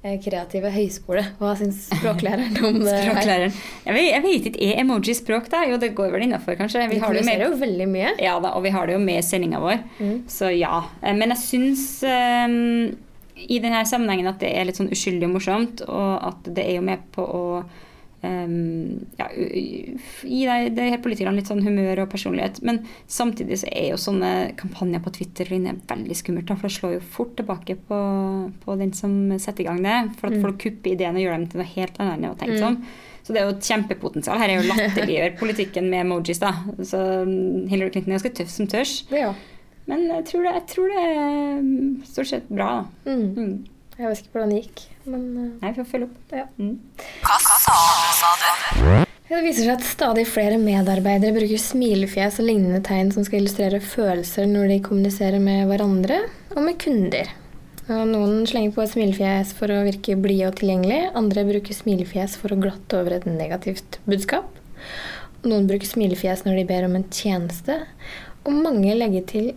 kreative 0.04 0.70
høyskole. 0.74 1.22
Hva 1.40 1.54
syns 1.56 1.86
språklæreren 1.94 2.58
om 2.68 2.80
det? 2.82 2.92
her? 2.92 3.06
Språklæreren. 3.08 3.54
Jeg 3.86 3.96
vet, 3.96 4.08
jeg 4.12 4.24
vet 4.26 4.48
ikke, 4.52 4.64
er 4.68 4.82
emoji 4.84 5.16
språk, 5.16 5.48
da? 5.54 5.62
Jo, 5.70 5.78
det 5.80 5.94
går 5.96 6.12
vel 6.12 6.26
innafor, 6.28 6.58
kanskje. 6.60 6.84
Vi 6.90 6.98
Vi 6.98 7.00
har 7.00 7.14
det 7.16 7.22
jo 7.24 7.30
med, 7.30 7.46
jo 7.46 7.56
veldig 7.62 7.88
mye. 7.94 8.12
ja, 8.20 8.34
da, 8.44 8.52
og 8.58 8.64
vi 8.64 8.74
har 8.76 8.86
det 8.88 8.98
jo 8.98 9.00
med 9.00 9.22
i 9.22 9.24
sendinga 9.24 9.60
vår, 9.64 9.80
Mm. 10.00 10.18
så 10.28 10.52
ja. 10.58 10.84
Eh, 11.02 11.14
Men 11.16 11.30
jeg 11.30 11.38
syns 11.46 12.04
um, 12.04 12.98
i 13.48 13.60
denne 13.60 13.86
sammenhengen 13.88 14.28
at 14.28 14.40
det 14.44 14.52
er 14.56 14.66
litt 14.68 14.76
sånn 14.78 14.92
uskyldig 14.92 15.24
og 15.30 15.34
morsomt, 15.40 15.82
og 15.88 16.28
at 16.28 16.54
det 16.54 16.66
er 16.68 16.76
jo 16.76 16.82
med 16.82 17.00
på 17.16 17.24
å 17.24 17.64
Um, 18.24 19.06
ja, 19.20 19.26
gi 19.36 20.44
deg, 20.48 20.70
det 20.78 20.86
politikerne 21.04 21.36
litt 21.42 21.50
sånn 21.52 21.64
humør 21.66 22.06
og 22.06 22.12
personlighet. 22.14 22.62
Men 22.64 22.82
samtidig 23.12 23.58
så 23.64 23.68
er 23.72 23.90
jo 23.92 23.98
sånne 24.00 24.30
kampanjer 24.60 25.04
på 25.04 25.12
Twitter 25.18 25.50
Line, 25.52 25.74
veldig 25.90 26.16
skummelt. 26.16 26.48
Da, 26.48 26.56
for 26.56 26.70
det 26.70 26.78
slår 26.78 26.94
jo 26.98 27.02
fort 27.18 27.34
tilbake 27.40 27.76
på, 27.90 28.00
på 28.64 28.78
den 28.80 28.94
som 28.96 29.18
setter 29.38 29.66
i 29.66 29.68
gang 29.68 29.82
det. 29.84 29.98
For 30.20 30.28
at 30.32 30.38
Mm. 30.38 30.46
folk 30.46 30.62
kupper 30.64 30.94
ideene 30.96 31.20
og 31.20 31.26
gjør 31.26 31.36
dem 31.38 31.48
til 31.52 31.60
noe 31.62 31.72
helt 31.76 32.00
annet 32.00 32.14
enn 32.16 32.22
de 32.24 32.32
har 32.32 32.40
tenkt 32.40 32.60
som. 32.64 32.78
Så 33.24 33.32
det 33.36 33.40
er 33.42 33.46
jo 33.50 33.56
et 33.58 33.68
kjempepotensial. 33.70 34.40
Her 34.40 34.50
er 34.52 34.62
jo 34.62 34.70
latterliggjør 34.72 35.36
politikken 35.44 35.90
med 35.92 36.06
emojis, 36.06 36.40
da. 36.44 36.54
Så 36.84 37.00
um, 37.28 37.68
Hillary 37.72 37.92
Clinton 37.94 38.12
er 38.12 38.18
ganske 38.18 38.34
tøff 38.40 38.50
som 38.52 38.68
tørs. 38.72 38.96
Ja. 39.12 39.34
Men 39.88 40.08
jeg 40.08 40.26
tror 40.32 40.44
det, 40.48 40.52
jeg 40.62 40.66
tror 40.74 40.92
det 40.96 41.04
er 41.12 41.60
um, 41.60 42.02
stort 42.08 42.28
sett 42.32 42.48
bra, 42.52 42.72
da. 43.06 43.12
Mm. 43.20 43.66
Jeg 43.94 44.10
vet 44.10 44.22
ikke 44.24 44.34
hvordan 44.34 44.54
det 44.54 44.62
gikk, 44.64 44.86
men 45.06 45.26
uh, 45.38 45.50
Nei, 45.62 45.70
vi 45.70 45.78
får 45.78 45.90
følge 45.92 46.08
opp. 46.10 46.34
Ja. 46.34 46.48
Mm. 46.58 46.80
du? 48.42 49.04
Det 49.34 49.42
viser 49.42 49.66
seg 49.66 49.76
at 49.76 49.86
stadig 49.86 50.24
flere 50.30 50.58
medarbeidere 50.62 51.34
bruker 51.36 51.62
smilefjes 51.62 52.40
og 52.42 52.48
lignende 52.50 52.82
tegn 52.86 53.12
som 53.14 53.26
skal 53.26 53.40
illustrere 53.42 53.80
følelser 53.82 54.50
når 54.50 54.68
de 54.70 54.82
kommuniserer 54.86 55.42
med 55.42 55.66
hverandre 55.70 56.20
og 56.54 56.62
med 56.66 56.78
kunder. 56.82 57.32
Og 57.92 58.04
noen 58.08 58.46
slenger 58.48 58.76
på 58.76 58.84
et 58.84 58.94
smilefjes 58.94 59.54
for 59.58 59.74
å 59.74 59.82
virke 59.88 60.16
blide 60.20 60.52
og 60.52 60.60
tilgjengelig. 60.60 61.00
Andre 61.20 61.44
bruker 61.50 61.76
smilefjes 61.76 62.38
for 62.40 62.54
å 62.54 62.60
glatte 62.62 63.00
over 63.00 63.18
et 63.18 63.28
negativt 63.28 64.00
budskap. 64.08 64.48
Noen 65.44 65.68
bruker 65.68 65.90
smilefjes 65.90 66.46
når 66.46 66.62
de 66.62 66.68
ber 66.70 66.88
om 66.88 66.96
en 67.00 67.10
tjeneste. 67.12 67.82
Og 68.48 68.56
mange 68.56 68.96
legger 68.96 69.28
til 69.28 69.50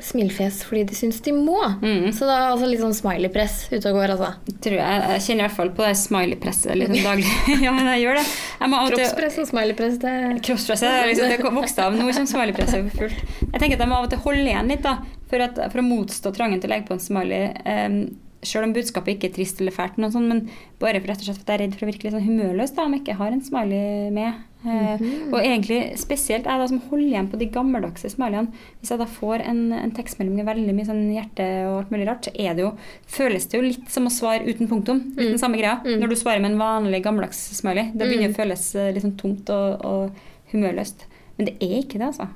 smilefjes 0.00 0.62
fordi 0.64 0.84
de 0.88 0.96
syns 0.96 1.20
de 1.24 1.34
må. 1.36 1.58
Mm. 1.82 2.08
Så 2.16 2.26
det 2.28 2.34
er 2.34 2.46
altså 2.48 2.68
litt 2.70 2.82
sånn 2.82 2.96
smiley-press 2.96 3.56
ute 3.72 3.82
og 3.90 3.98
går, 3.98 4.14
altså. 4.14 4.30
Tror 4.64 4.78
jeg, 4.78 5.02
jeg 5.12 5.24
kjenner 5.26 5.42
i 5.42 5.46
hvert 5.46 5.58
fall 5.58 5.72
på 5.76 5.86
det 5.86 5.92
smiley-presset 6.00 6.78
litt 6.80 6.94
daglig. 6.96 7.28
ja, 7.66 7.74
men 7.76 7.90
jeg 7.92 8.04
gjør 8.06 8.20
det. 8.20 8.26
Jeg 8.62 8.72
av 8.78 8.92
Kroppspress 8.94 9.38
og 9.42 9.50
smiley-press, 9.52 9.98
det 10.02 10.16
Kroppspresset 10.48 10.88
det 10.88 11.06
liksom, 11.12 11.32
det 11.34 11.54
vokste 11.60 11.86
av. 11.86 11.98
Nå 11.98 12.08
kommer 12.08 12.32
smiley-presset 12.34 12.88
for 12.88 13.04
fullt. 13.04 13.38
Jeg 13.48 13.58
tenker 13.58 13.76
at 13.76 13.84
jeg 13.84 13.92
må 13.92 14.00
av 14.00 14.08
og 14.08 14.12
til 14.14 14.24
holde 14.24 14.46
igjen 14.46 14.72
litt 14.72 14.84
da, 14.86 14.96
for, 15.30 15.44
at, 15.44 15.64
for 15.72 15.82
å 15.82 15.86
motstå 15.86 16.34
trangen 16.36 16.62
til 16.62 16.70
å 16.70 16.74
legge 16.76 16.88
på 16.88 16.96
en 16.96 17.02
smiley. 17.02 17.50
Um, 17.66 17.98
selv 18.42 18.66
om 18.66 18.72
budskapet 18.74 19.16
ikke 19.16 19.30
er 19.30 19.34
trist 19.36 19.60
eller 19.62 19.74
fælt, 19.74 19.98
noe 20.02 20.12
sånt, 20.12 20.28
men 20.28 20.46
bare 20.82 21.00
for 21.00 21.12
rett 21.12 21.20
og 21.22 21.28
slett 21.28 21.38
for 21.38 21.46
at 21.46 21.52
jeg 21.52 21.58
er 21.60 21.62
redd 21.66 21.76
for 21.76 21.86
å 21.86 21.90
virke 21.92 22.06
litt 22.06 22.16
sånn 22.16 22.26
humørløs 22.26 22.72
da, 22.74 22.86
om 22.86 22.96
jeg 22.96 23.04
ikke 23.04 23.18
har 23.20 23.34
en 23.34 23.44
smiley 23.46 24.08
med. 24.14 24.40
Eh, 24.62 25.00
Og 25.32 25.38
egentlig 25.40 25.78
spesielt 25.98 26.46
jeg 26.46 26.60
da 26.62 26.66
som 26.70 26.80
holder 26.88 27.06
igjen 27.08 27.28
på 27.32 27.38
de 27.40 27.48
gammeldagse 27.54 28.10
smileyene. 28.12 28.52
Hvis 28.80 28.92
jeg 28.94 29.00
da 29.00 29.08
får 29.10 29.42
en, 29.50 29.62
en 29.74 29.94
tekstmelding 29.94 30.38
med 30.38 30.48
veldig 30.50 30.74
mye 30.76 30.88
sånn 30.90 31.04
hjerte 31.14 31.48
og 31.68 31.78
alt 31.80 31.94
mulig 31.94 32.08
rart, 32.10 32.28
så 32.28 32.34
er 32.34 32.58
det 32.58 32.66
jo, 32.66 32.72
føles 33.18 33.46
det 33.50 33.58
jo 33.58 33.66
litt 33.66 33.90
som 33.94 34.06
å 34.06 34.14
svare 34.14 34.46
uten 34.46 34.70
punktum. 34.70 35.04
Litt 35.18 35.34
den 35.34 35.42
samme 35.42 35.58
greia. 35.58 35.80
Når 35.86 36.14
du 36.14 36.18
svarer 36.18 36.42
med 36.42 36.54
en 36.54 36.62
vanlig 36.62 37.02
gammeldags 37.06 37.42
smiley, 37.58 37.90
Det 37.94 38.06
begynner 38.06 38.30
mm. 38.30 38.36
å 38.36 38.40
føles 38.42 38.66
eh, 38.78 38.92
litt 38.94 39.06
sånn 39.06 39.18
tomt 39.18 39.54
og, 39.54 39.86
og 39.86 40.52
humørløst. 40.54 41.06
Men 41.38 41.50
det 41.50 41.56
er 41.58 41.78
ikke 41.80 41.98
det, 41.98 42.12
altså. 42.12 42.28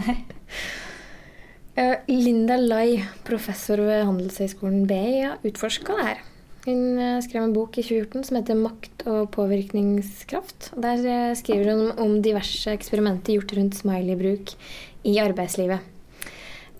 Nei. 0.00 0.18
Eh, 1.74 1.96
Linda 2.06 2.54
Lai, 2.54 3.00
professor 3.26 3.80
ved 3.82 4.04
Handelshøyskolen 4.06 4.84
BI, 4.86 5.24
har 5.26 5.42
utforska 5.42 5.96
det 5.98 6.04
her. 6.06 6.20
Hun 6.68 6.98
eh, 7.02 7.22
skrev 7.24 7.42
en 7.42 7.54
bok 7.56 7.74
i 7.80 7.82
2014 7.82 8.28
som 8.28 8.36
heter 8.38 8.54
'Makt 8.54 9.02
og 9.10 9.32
påvirkningskraft'. 9.34 10.70
Der 10.80 11.02
eh, 11.02 11.34
skriver 11.34 11.72
hun 11.74 11.98
om 11.98 12.22
diverse 12.22 12.70
eksperimenter 12.70 13.34
gjort 13.34 13.56
rundt 13.58 13.74
smiley-bruk 13.74 14.54
i 15.04 15.18
arbeidslivet. 15.18 15.82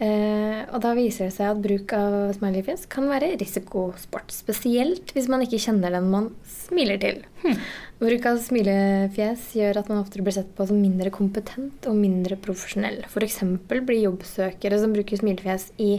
Eh, 0.02 0.62
og 0.74 0.80
da 0.82 0.90
viser 0.96 1.28
det 1.28 1.36
seg 1.36 1.52
at 1.52 1.60
bruk 1.62 1.92
av 1.94 2.14
smileyfjes 2.34 2.88
kan 2.90 3.06
være 3.10 3.34
risikosport. 3.38 4.32
Spesielt 4.34 5.12
hvis 5.14 5.28
man 5.30 5.44
ikke 5.44 5.60
kjenner 5.62 5.94
den 5.94 6.08
man 6.10 6.30
smiler 6.50 6.98
til. 7.02 7.20
Bruk 8.02 8.26
av 8.26 8.40
smilefjes 8.42 9.52
gjør 9.60 9.78
at 9.80 9.90
man 9.92 10.02
oftere 10.02 10.26
blir 10.26 10.34
sett 10.34 10.50
på 10.56 10.66
som 10.66 10.80
mindre 10.82 11.12
kompetent 11.14 11.86
og 11.90 12.00
mindre 12.00 12.38
profesjonell. 12.42 13.04
F.eks. 13.06 13.42
blir 13.70 14.00
jobbsøkere 14.02 14.80
som 14.82 14.96
bruker 14.96 15.20
smilefjes 15.20 15.70
i 15.78 15.92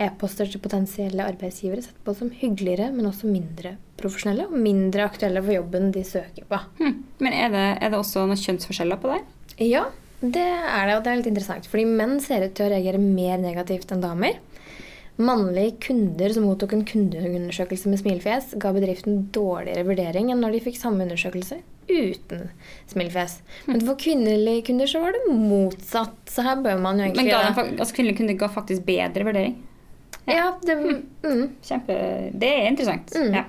e-poster 0.00 0.48
til 0.48 0.62
potensielle 0.64 1.26
arbeidsgivere 1.28 1.84
sett 1.84 1.98
på 2.04 2.14
som 2.16 2.32
hyggeligere, 2.32 2.88
men 2.94 3.08
også 3.10 3.30
mindre 3.30 3.76
profesjonelle 4.00 4.46
og 4.48 4.56
mindre 4.56 5.04
aktuelle 5.04 5.42
for 5.44 5.54
jobben 5.54 5.90
de 5.94 6.02
søker 6.08 6.46
på. 6.48 6.60
Hmm. 6.80 7.02
Men 7.20 7.36
er 7.36 7.50
det, 7.52 7.66
er 7.78 7.92
det 7.92 8.00
også 8.00 8.24
noen 8.24 8.40
kjønnsforskjeller 8.40 9.00
på 9.02 9.12
det? 9.12 9.20
Ja, 9.60 9.90
det 10.20 10.44
er 10.44 10.86
det, 10.86 10.96
og 10.98 11.04
det 11.04 11.10
er 11.10 11.20
litt 11.20 11.30
interessant. 11.30 11.66
Fordi 11.70 11.86
menn 11.88 12.18
ser 12.20 12.44
ut 12.44 12.54
til 12.56 12.68
å 12.68 12.72
reagere 12.74 13.00
mer 13.00 13.40
negativt 13.40 13.92
enn 13.94 14.04
damer. 14.04 14.38
Mannlige 15.20 15.76
kunder 15.88 16.32
som 16.32 16.46
mottok 16.48 16.72
en 16.76 16.86
kundeundersøkelse 16.88 17.90
med 17.92 18.00
smilefjes, 18.00 18.54
ga 18.60 18.72
bedriften 18.72 19.26
dårligere 19.34 19.84
vurdering 19.88 20.30
enn 20.32 20.40
når 20.40 20.56
de 20.56 20.62
fikk 20.68 20.78
samme 20.80 21.04
undersøkelse 21.04 21.60
uten 21.90 22.46
smilefjes. 22.88 23.40
Men 23.66 23.82
for 23.82 23.98
kvinnelige 24.00 24.64
kunder 24.68 24.88
så 24.88 25.02
var 25.02 25.16
det 25.16 25.34
motsatt. 25.34 26.20
Så 26.30 26.44
her 26.46 26.60
bør 26.62 26.78
man 26.80 27.00
jo 27.00 27.08
Men 27.08 27.10
egentlig 27.10 27.34
ga 27.34 27.42
den, 27.48 27.80
altså 27.80 27.96
kvinnelige 27.96 28.20
kunder 28.22 28.38
ga 28.40 28.50
faktisk 28.54 28.86
bedre 28.86 29.26
vurdering? 29.26 29.58
Ja, 30.30 30.46
det, 30.62 30.76
mm. 31.24 31.44
Kjempe, 31.64 31.96
det 32.32 32.50
er 32.54 32.68
interessant. 32.70 33.12
Mm. 33.16 33.34
Ja. 33.40 33.44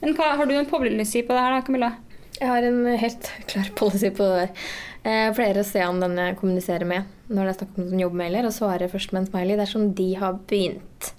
Men 0.00 0.16
hva, 0.16 0.34
har 0.38 0.46
du 0.46 0.54
en 0.56 0.68
policy 0.68 1.24
på 1.24 1.34
det 1.34 1.44
her, 1.44 1.56
da, 1.56 1.62
Camilla? 1.66 1.92
Jeg 2.38 2.50
har 2.50 2.66
en 2.68 2.82
helt 3.00 3.30
klar 3.50 3.70
policy 3.76 4.12
på 4.14 4.28
det 4.30 4.42
der. 4.44 4.68
Jeg 5.04 5.34
flere 5.36 5.60
å 5.60 5.66
se 5.68 5.82
an 5.84 5.98
den 6.00 6.14
jeg 6.16 6.36
kommuniserer 6.40 6.88
med 6.88 7.10
når 7.28 7.44
det 7.44 7.50
er 7.52 7.58
snakk 7.58 7.78
om 7.80 7.88
sånn 7.90 8.00
jobbmailer, 8.04 8.46
og 8.48 8.52
svarer 8.56 8.88
først 8.92 9.12
med 9.12 9.22
en 9.22 9.28
smiley 9.30 9.56
dersom 9.60 9.90
de 9.96 10.06
har 10.20 10.38
begynt. 10.48 11.10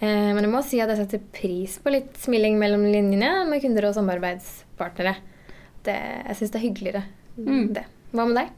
Eh, 0.00 0.30
Men 0.34 0.42
jeg 0.42 0.50
må 0.52 0.62
si 0.66 0.80
at 0.82 0.88
jeg 0.90 1.02
setter 1.04 1.22
pris 1.34 1.78
på 1.82 1.92
litt 1.94 2.16
smiling 2.18 2.58
mellom 2.58 2.82
linjene 2.90 3.44
med 3.50 3.62
kunder 3.62 3.86
og 3.90 3.94
samarbeidspartnere. 3.98 5.16
det, 5.84 5.94
jeg 6.28 6.36
syns 6.40 6.50
det 6.50 6.58
er 6.60 6.66
hyggeligere. 6.68 7.02
Mm. 7.38 7.68
Det. 7.74 7.84
Hva 8.12 8.26
med 8.26 8.36
deg? 8.40 8.48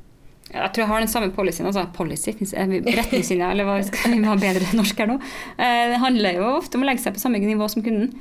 Jeg 0.53 0.73
tror 0.75 0.83
jeg 0.83 0.89
har 0.91 1.01
den 1.01 1.09
samme 1.09 1.31
policyen. 1.33 1.67
Altså 1.71 1.85
policy, 1.95 2.33
eh, 2.33 2.73
retningslinjer, 2.99 3.51
eller 3.53 3.65
hva 3.69 3.77
skal 3.87 4.11
vi 4.17 4.25
ha 4.27 4.35
bedre 4.37 4.73
norsk 4.77 4.99
her 4.99 5.07
nå? 5.13 5.19
Eh, 5.57 5.89
Det 5.93 6.01
handler 6.03 6.35
jo 6.41 6.49
ofte 6.59 6.77
om 6.77 6.83
å 6.85 6.89
legge 6.89 7.01
seg 7.05 7.15
på 7.15 7.21
samme 7.23 7.39
nivå 7.41 7.69
som 7.71 7.83
kunden. 7.85 8.13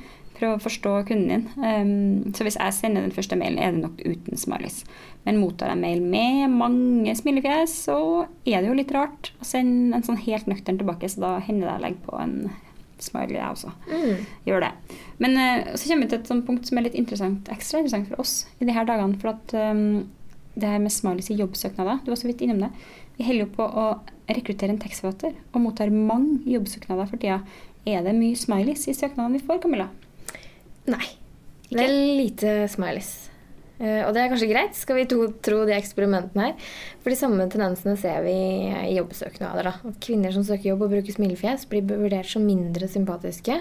Prøve 0.42 0.58
å 0.58 0.62
forstå 0.64 0.92
kunden 1.06 1.30
din. 1.30 1.44
Um, 1.62 2.32
Så 2.34 2.42
hvis 2.42 2.58
jeg 2.58 2.74
sender 2.74 3.04
den 3.04 3.14
første 3.14 3.38
mailen, 3.38 3.60
er 3.62 3.70
det 3.70 3.84
nok 3.84 4.00
uten 4.02 4.40
smileys. 4.40 4.80
Men 5.22 5.38
mottar 5.38 5.70
jeg 5.70 5.78
mail 5.78 6.02
med 6.02 6.50
mange 6.50 7.14
smilefjes, 7.14 7.76
så 7.86 7.98
er 8.42 8.58
det 8.58 8.72
jo 8.72 8.74
litt 8.74 8.90
rart 8.96 9.30
å 9.38 9.46
sende 9.46 9.94
en 9.94 10.02
sånn 10.02 10.18
helt 10.24 10.50
nøktern 10.50 10.80
tilbake, 10.80 11.06
så 11.06 11.22
da 11.22 11.36
hender 11.46 11.68
det 11.68 11.76
jeg 11.76 11.84
legger 11.86 12.06
på 12.08 12.18
en 12.18 12.34
smiley, 13.02 13.38
jeg 13.38 13.54
også. 13.54 13.70
Mm. 13.86 14.26
Gjør 14.48 14.66
det. 14.66 14.72
Men 15.22 15.38
uh, 15.38 15.70
så 15.76 15.86
kommer 15.86 16.08
vi 16.08 16.10
til 16.10 16.20
et 16.20 16.32
sånt 16.34 16.46
punkt 16.48 16.66
som 16.66 16.78
er 16.78 16.88
litt 16.88 16.98
interessant, 16.98 17.54
ekstra 17.54 17.82
interessant 17.82 18.10
for 18.10 18.24
oss 18.24 18.34
i 18.58 18.66
de 18.66 18.74
her 18.74 18.88
dagene. 18.88 19.18
For 19.22 19.32
at 19.36 19.54
um, 19.54 20.10
det 20.58 20.68
her 20.68 20.82
med 20.82 20.92
smileys 20.92 21.30
i 21.32 21.38
jobbsøknader, 21.38 22.02
du 22.02 22.10
var 22.12 22.20
så 22.20 22.28
vidt 22.28 22.42
innom 22.44 22.66
det. 22.66 22.72
Vi 23.16 23.26
holder 23.26 23.46
jo 23.46 23.54
på 23.56 23.66
å 23.66 23.86
rekruttere 24.32 24.74
en 24.74 24.80
tekstforfatter 24.82 25.34
og 25.52 25.64
mottar 25.64 25.92
mange 25.92 26.42
jobbsøknader 26.50 27.10
for 27.10 27.22
tida. 27.22 27.42
Er 27.88 28.04
det 28.06 28.14
mye 28.14 28.38
smileys 28.38 28.86
i 28.88 28.94
søknadene 28.96 29.38
vi 29.38 29.46
får, 29.46 29.62
Camilla? 29.64 29.88
Nei. 30.90 31.06
Det 31.72 31.80
er 31.80 31.92
lite 32.18 32.56
smileys. 32.68 33.12
Eh, 33.82 34.02
og 34.06 34.12
det 34.14 34.20
er 34.22 34.28
kanskje 34.30 34.48
greit, 34.50 34.74
skal 34.78 34.98
vi 35.00 35.06
to, 35.10 35.24
tro 35.42 35.62
de 35.66 35.72
eksperimentene 35.74 36.50
her. 36.50 36.68
For 37.02 37.10
de 37.10 37.16
samme 37.18 37.46
tendensene 37.50 37.96
ser 37.98 38.20
vi 38.26 38.34
i 38.90 38.96
jobbsøknader. 38.98 39.66
Da. 39.70 39.72
At 39.88 39.98
kvinner 40.04 40.34
som 40.34 40.44
søker 40.46 40.70
jobb 40.72 40.84
og 40.86 40.92
bruker 40.92 41.16
smilefjes, 41.16 41.64
blir 41.70 41.82
vurdert 41.88 42.28
som 42.30 42.44
mindre 42.46 42.86
sympatiske 42.92 43.56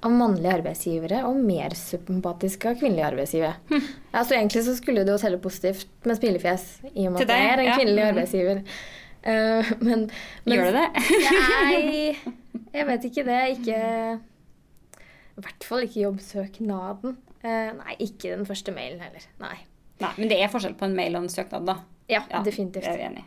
av 0.00 0.14
mannlige 0.16 0.54
arbeidsgivere 0.56 1.20
og 1.28 1.36
mer 1.44 1.74
sympatiske 1.76 2.70
av 2.72 2.78
kvinnelige 2.80 3.10
arbeidsgivere. 3.10 3.82
Ja, 4.14 4.22
så 4.24 4.38
egentlig 4.38 4.64
så 4.64 4.74
skulle 4.78 5.04
det 5.04 5.12
jo 5.12 5.20
telle 5.20 5.38
positivt 5.44 5.86
med 6.08 6.16
smilefjes, 6.16 6.64
i 6.94 7.04
og 7.06 7.12
med 7.12 7.20
at 7.20 7.28
det 7.28 7.36
deg, 7.36 7.44
er 7.50 7.62
en 7.66 7.76
kvinnelig 7.76 8.02
Mhm. 8.06 8.10
arbeidsgiver. 8.14 8.64
Uh, 9.20 9.72
men, 9.84 10.06
men 10.46 10.56
Gjør 10.56 10.72
det 10.72 10.80
det? 10.80 11.04
Nei, 11.36 12.16
jeg 12.72 12.86
vet 12.88 13.04
ikke 13.10 13.24
det. 13.28 13.40
Ikke 13.58 13.80
I 15.40 15.44
hvert 15.46 15.64
fall 15.66 15.86
ikke 15.86 16.02
jobbsøknaden. 16.04 17.16
Eh, 17.40 17.72
nei, 17.78 17.96
ikke 18.04 18.34
den 18.34 18.44
første 18.48 18.74
mailen 18.76 19.00
heller. 19.00 19.24
Nei. 19.40 19.56
Nei, 20.00 20.12
men 20.18 20.30
det 20.32 20.38
er 20.40 20.52
forskjell 20.52 20.76
på 20.80 20.86
en 20.88 20.96
mail 20.96 21.16
og 21.16 21.24
en 21.24 21.32
søknad, 21.32 21.64
da. 21.68 21.78
Ja, 22.10 22.22
Ja, 22.28 22.42
definitivt. 22.44 22.84
Det 22.84 22.92
er 22.92 23.00
vi 23.00 23.08
enig 23.08 23.24
i. 23.24 23.26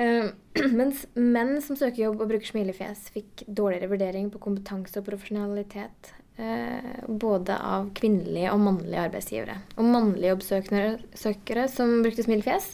Eh, 0.00 0.66
mens 0.80 1.04
menn 1.14 1.56
som 1.62 1.76
søker 1.78 2.06
jobb 2.06 2.22
og 2.24 2.30
bruker 2.32 2.48
smilefjes, 2.48 3.08
fikk 3.14 3.44
dårligere 3.46 3.90
vurdering 3.92 4.30
på 4.32 4.40
kompetanse 4.42 5.00
og 5.00 5.08
profesjonalitet. 5.10 6.14
uh, 6.34 7.04
både 7.06 7.54
av 7.62 7.92
kvinnelige 7.94 8.50
og 8.50 8.58
mannlige 8.64 9.04
arbeidsgivere. 9.06 9.54
Og 9.78 9.86
mannlige 9.86 10.32
jobbsøkere 10.32 11.68
som 11.70 12.00
brukte 12.02 12.24
smilefjes, 12.26 12.72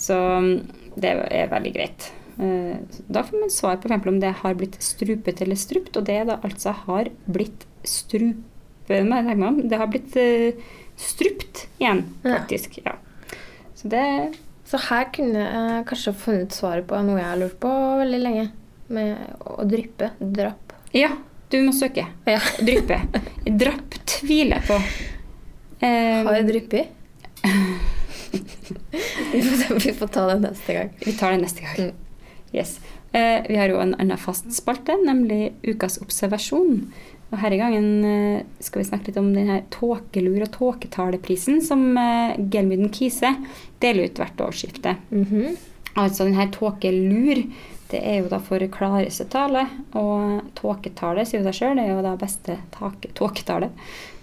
Så 0.00 0.16
mm, 0.16 0.52
det 1.00 1.12
er 1.30 1.50
veldig 1.52 1.72
greit. 1.76 2.10
Eh, 2.40 2.76
Da 3.08 3.22
får 3.26 3.40
man 3.42 3.50
svar 3.54 3.76
på 3.82 3.90
f.eks. 3.90 4.06
om 4.08 4.20
det 4.22 4.32
har 4.42 4.54
blitt 4.58 4.78
strupet 4.82 5.42
eller 5.44 5.56
strupt, 5.60 5.96
og 5.96 6.04
det 6.08 6.20
da 6.30 6.38
altså 6.42 6.72
har 6.86 7.10
blitt 7.26 7.66
strupe... 7.84 8.44
Det 8.90 9.78
har 9.78 9.86
blitt 9.92 10.16
eh, 10.18 10.52
strupt 10.98 11.66
igjen, 11.78 12.04
Ja. 12.24 12.38
faktisk. 12.38 12.80
Ja. 12.84 12.96
Så 13.74 13.88
det 13.88 14.34
Så 14.70 14.78
her 14.88 15.04
kunne 15.12 15.40
jeg 15.42 15.84
kanskje 15.86 16.12
funnet 16.14 16.52
svaret 16.54 16.86
på 16.86 16.98
noe 17.02 17.18
jeg 17.18 17.26
har 17.26 17.38
lurt 17.40 17.56
på 17.62 17.70
veldig 18.00 18.20
lenge. 18.22 18.50
Med 18.90 19.16
å 19.46 19.64
dryppe. 19.66 20.10
Drapp. 20.18 20.72
Ja, 20.94 21.12
du 21.50 21.60
må 21.66 21.72
søke. 21.74 22.06
Ja. 22.28 22.40
Dryppe. 22.62 23.00
Drapp 23.44 23.96
tviler 24.06 24.62
på. 24.66 24.76
Um, 25.80 26.26
Har 26.28 26.36
jeg 26.36 26.46
dryppi? 26.50 26.84
vi, 29.32 29.42
får, 29.42 29.80
vi 29.80 29.92
får 29.96 30.10
ta 30.14 30.26
det 30.30 30.40
neste 30.44 30.76
gang. 30.76 30.90
Vi 31.04 31.14
tar 31.18 31.34
det 31.34 31.42
neste 31.42 31.64
gang. 31.64 31.90
Mm. 31.90 32.36
Yes. 32.52 32.76
Uh, 33.14 33.40
vi 33.48 33.56
har 33.58 33.72
jo 33.72 33.80
en 33.82 33.96
annen 33.96 34.20
fast 34.20 34.46
spalte, 34.54 34.94
nemlig 35.06 35.54
Ukas 35.66 35.98
observasjon. 36.04 36.84
Og 37.30 37.38
her 37.38 37.54
i 37.54 37.58
gangen 37.58 37.88
uh, 38.04 38.44
skal 38.62 38.82
vi 38.82 38.88
snakke 38.90 39.10
litt 39.10 39.18
om 39.18 39.32
denne 39.34 39.62
tåkelur- 39.74 40.46
og 40.46 40.52
tåketaleprisen 40.54 41.58
som 41.66 41.82
uh, 41.98 42.38
Gelmyden 42.38 42.92
Kise 42.94 43.34
deler 43.82 44.10
ut 44.10 44.22
hvert 44.22 44.46
årsskifte. 44.46 44.94
Mhm. 45.10 45.58
Altså 45.98 46.28
denne 46.28 46.46
tåkelur, 46.54 47.40
det 47.90 48.00
er 48.06 48.20
jo 48.20 48.30
da 48.30 48.38
for 48.42 48.62
klareste 48.72 49.26
tale, 49.32 49.64
og 49.98 50.50
tåketale 50.58 51.24
sier 51.28 51.42
seg 51.46 51.56
sjøl, 51.56 51.78
det 51.80 51.86
er 51.86 51.94
jo 51.94 52.04
da 52.06 52.16
beste 52.20 52.58
tåketale, 52.74 53.70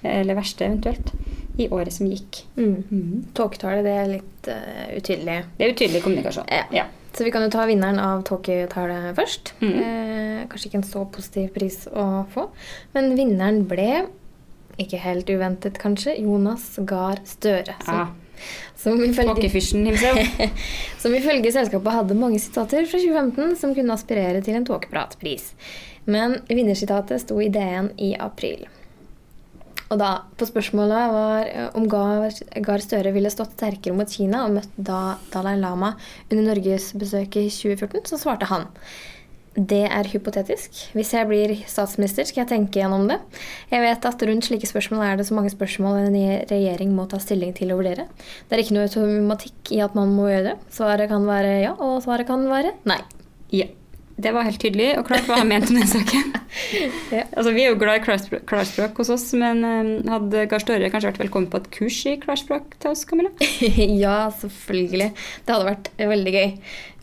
eller 0.08 0.38
verste 0.38 0.68
eventuelt, 0.68 1.12
i 1.58 1.68
året 1.74 1.94
som 1.96 2.08
gikk. 2.12 2.44
Mm. 2.56 2.76
Mhm. 2.90 3.26
Tåketale, 3.38 3.82
det 3.86 3.96
er 3.98 4.12
litt 4.12 4.50
uh, 4.52 4.86
utydelig. 4.94 5.40
Det 5.58 5.66
er 5.66 5.74
utydelig 5.74 6.04
kommunikasjon. 6.06 6.48
Ja. 6.54 6.64
Ja. 6.84 6.86
Så 7.18 7.26
vi 7.26 7.32
kan 7.34 7.42
jo 7.42 7.50
ta 7.50 7.64
vinneren 7.66 7.98
av 7.98 8.22
tåketale 8.28 9.00
først. 9.18 9.56
Mm. 9.64 9.74
Eh, 9.74 10.42
kanskje 10.52 10.70
ikke 10.70 10.78
en 10.84 10.86
så 10.86 11.02
positiv 11.10 11.48
pris 11.56 11.80
å 11.90 12.28
få. 12.30 12.44
Men 12.94 13.16
vinneren 13.18 13.64
ble, 13.66 14.06
ikke 14.78 15.00
helt 15.02 15.32
uventet 15.34 15.80
kanskje, 15.82 16.14
Jonas 16.22 16.76
Gahr 16.86 17.24
Støre. 17.26 17.74
Som, 17.82 18.04
Ja. 18.04 18.08
Som, 18.78 19.02
ifølge, 19.04 19.50
som 21.02 21.18
ifølge 21.18 21.54
selskapet 21.56 22.00
hadde 22.00 22.18
mange 22.20 22.40
sitater 22.44 22.88
fra 22.88 23.02
2015 23.04 23.60
som 23.62 23.76
kunne 23.78 23.96
aspirere 23.96 24.42
til 24.46 24.60
en 24.60 24.68
tåkepratpris. 24.68 25.52
Men 26.08 26.40
vinnersitatet 26.48 27.26
sto 27.26 27.40
i 27.44 27.52
DN 27.52 27.92
i 28.00 28.14
april. 28.16 28.68
Og 29.88 30.00
da, 30.02 30.10
på 30.36 30.48
spørsmålet 30.48 31.12
var 31.14 31.46
eh, 31.48 31.68
om 31.80 31.86
Gahr 31.88 32.34
Gahr 32.64 32.84
Støre 32.84 33.14
ville 33.16 33.32
stått 33.32 33.56
sterkere 33.56 33.96
mot 33.96 34.12
Kina 34.12 34.44
og 34.46 34.58
møtt 34.58 34.74
da 34.76 35.18
Dalai 35.32 35.56
Lama 35.62 35.94
under 36.28 36.44
Norges 36.50 36.90
besøk 37.00 37.40
i 37.40 37.48
2014, 37.48 38.04
så 38.12 38.20
svarte 38.20 38.50
han 38.52 38.68
det 39.58 39.88
er 39.90 40.10
hypotetisk. 40.12 40.84
Hvis 40.94 41.16
jeg 41.16 41.26
blir 41.30 41.54
statsminister, 41.66 42.28
skal 42.30 42.44
jeg 42.44 42.50
tenke 42.52 42.78
gjennom 42.78 43.08
det. 43.10 43.18
Jeg 43.72 43.82
vet 43.82 44.06
at 44.06 44.26
rundt 44.30 44.46
slike 44.46 44.70
spørsmål 44.70 45.02
er 45.06 45.18
det 45.18 45.26
så 45.26 45.38
mange 45.38 45.50
spørsmål 45.50 45.98
en 46.04 46.18
regjering 46.52 46.94
må 46.94 47.08
ta 47.10 47.18
stilling 47.22 47.56
til 47.58 47.74
og 47.74 47.82
vurdere. 47.82 48.06
Det 48.46 48.54
er 48.54 48.64
ikke 48.64 48.78
noe 48.78 48.86
automatikk 48.86 49.74
i 49.74 49.82
at 49.82 49.98
man 49.98 50.14
må 50.14 50.30
gjøre 50.30 50.52
det. 50.52 50.56
Svaret 50.78 51.10
kan 51.10 51.26
være 51.26 51.58
ja, 51.64 51.74
og 51.74 52.04
svaret 52.06 52.30
kan 52.30 52.46
være 52.52 52.76
nei. 52.90 53.02
Ja. 53.56 53.66
Det 54.18 54.32
var 54.34 54.48
helt 54.48 54.58
tydelig 54.58 54.96
og 54.98 55.06
klart 55.06 55.28
hva 55.30 55.36
han 55.38 55.50
mente 55.52 55.70
om 55.70 55.78
den 55.78 55.90
saken. 55.90 56.34
Ja. 57.12 57.22
Altså, 57.38 57.52
vi 57.54 57.62
er 57.62 57.70
jo 57.70 57.78
glad 57.78 58.00
i 58.00 58.02
klarspråk, 58.04 58.98
hos 58.98 59.12
oss, 59.14 59.26
men 59.38 59.60
eh, 59.68 59.90
hadde 60.10 60.46
Gahr 60.50 60.64
Støre 60.64 60.90
kanskje 60.90 61.12
vært 61.12 61.20
velkommen 61.22 61.50
på 61.52 61.60
et 61.62 61.68
kurs 61.76 62.00
i 62.10 62.16
klarspråk 62.20 62.74
til 62.82 62.92
oss, 62.96 63.04
Camilla? 63.08 63.30
ja, 64.04 64.16
selvfølgelig. 64.40 65.12
Det 65.46 65.54
hadde 65.54 65.68
vært 65.68 65.92
veldig 66.00 66.34
gøy. 66.34 66.50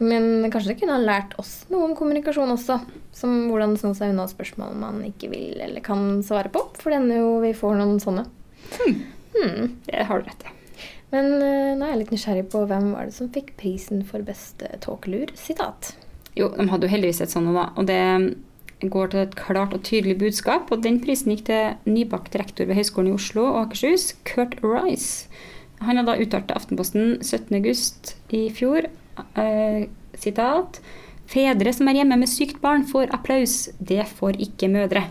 Men 0.03 0.27
kanskje 0.51 0.73
det 0.73 0.79
kunne 0.81 0.97
ha 0.97 1.05
lært 1.05 1.37
oss 1.41 1.53
noe 1.71 1.87
om 1.87 1.95
kommunikasjon 1.97 2.57
også. 2.57 2.81
Som 3.15 3.37
hvordan 3.53 3.77
sno 3.79 3.95
seg 3.95 4.11
unna 4.13 4.27
spørsmål 4.33 4.75
man 4.81 5.01
ikke 5.07 5.31
vil 5.33 5.63
eller 5.63 5.85
kan 5.87 6.19
svare 6.27 6.51
på. 6.53 6.67
For 6.81 6.91
det 6.91 6.99
hender 6.99 7.23
jo 7.23 7.33
vi 7.45 7.55
får 7.57 7.79
noen 7.79 8.03
sånne. 8.03 8.27
Hmm. 8.75 9.77
Det 9.87 10.09
har 10.11 10.19
du 10.19 10.33
rett 10.33 10.49
i. 10.49 10.55
Men 11.15 11.31
eh, 11.39 11.75
nå 11.79 11.85
er 11.85 11.95
jeg 11.95 12.03
litt 12.03 12.17
nysgjerrig 12.17 12.49
på 12.51 12.67
hvem 12.67 12.91
var 12.97 13.07
det 13.07 13.17
som 13.17 13.31
fikk 13.33 13.55
prisen 13.61 14.03
for 14.09 14.27
beste 14.27 14.73
tåkelur? 14.83 15.31
Jo, 16.35 16.51
de 16.57 16.67
hadde 16.71 16.89
jo 16.89 16.95
heldigvis 16.95 17.23
et 17.23 17.33
sånt, 17.33 17.53
da. 17.55 17.69
Og 17.79 17.87
det 17.87 18.89
går 18.91 19.13
til 19.13 19.23
et 19.23 19.37
klart 19.39 19.75
og 19.77 19.85
tydelig 19.87 20.19
budskap. 20.21 20.73
Og 20.75 20.83
den 20.85 20.99
prisen 21.03 21.33
gikk 21.35 21.47
til 21.49 21.77
nybakt 21.89 22.35
rektor 22.41 22.69
ved 22.69 22.79
Høgskolen 22.79 23.13
i 23.13 23.17
Oslo 23.17 23.47
og 23.53 23.61
Akershus, 23.65 24.13
Kurt 24.29 24.59
Rice. 24.65 25.29
Han 25.85 26.01
har 26.01 26.07
da 26.07 26.19
uttalt 26.21 26.49
til 26.49 26.59
Aftenposten 26.59 27.17
17.8 27.21 28.15
i 28.35 28.45
fjor 28.55 28.87
eh, 28.87 29.87
sitat 30.17 30.79
Fedre 31.31 31.73
som 31.73 31.89
er 31.89 31.99
hjemme 31.99 32.19
med 32.21 32.29
sykt 32.29 32.61
barn, 32.63 32.85
får 32.87 33.13
applaus. 33.17 33.71
Det 33.79 34.05
får 34.19 34.37
ikke 34.45 34.69
mødre. 34.73 35.07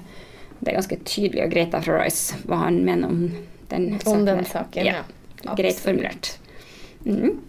Det 0.59 0.71
er 0.71 0.77
ganske 0.77 0.99
tydelig 1.09 1.41
og 1.43 1.51
greit 1.51 1.73
da 1.73 1.81
fra 1.83 1.97
Rice 2.03 2.38
hva 2.47 2.62
han 2.67 2.83
mener 2.86 3.09
om 3.09 3.23
den 3.71 3.88
saken. 3.97 4.13
Om 4.13 4.27
den 4.29 4.45
saken, 4.47 4.88
ja. 4.88 5.01
Greit 5.57 5.81
formulert. 5.81 6.36
Mm. 7.03 7.41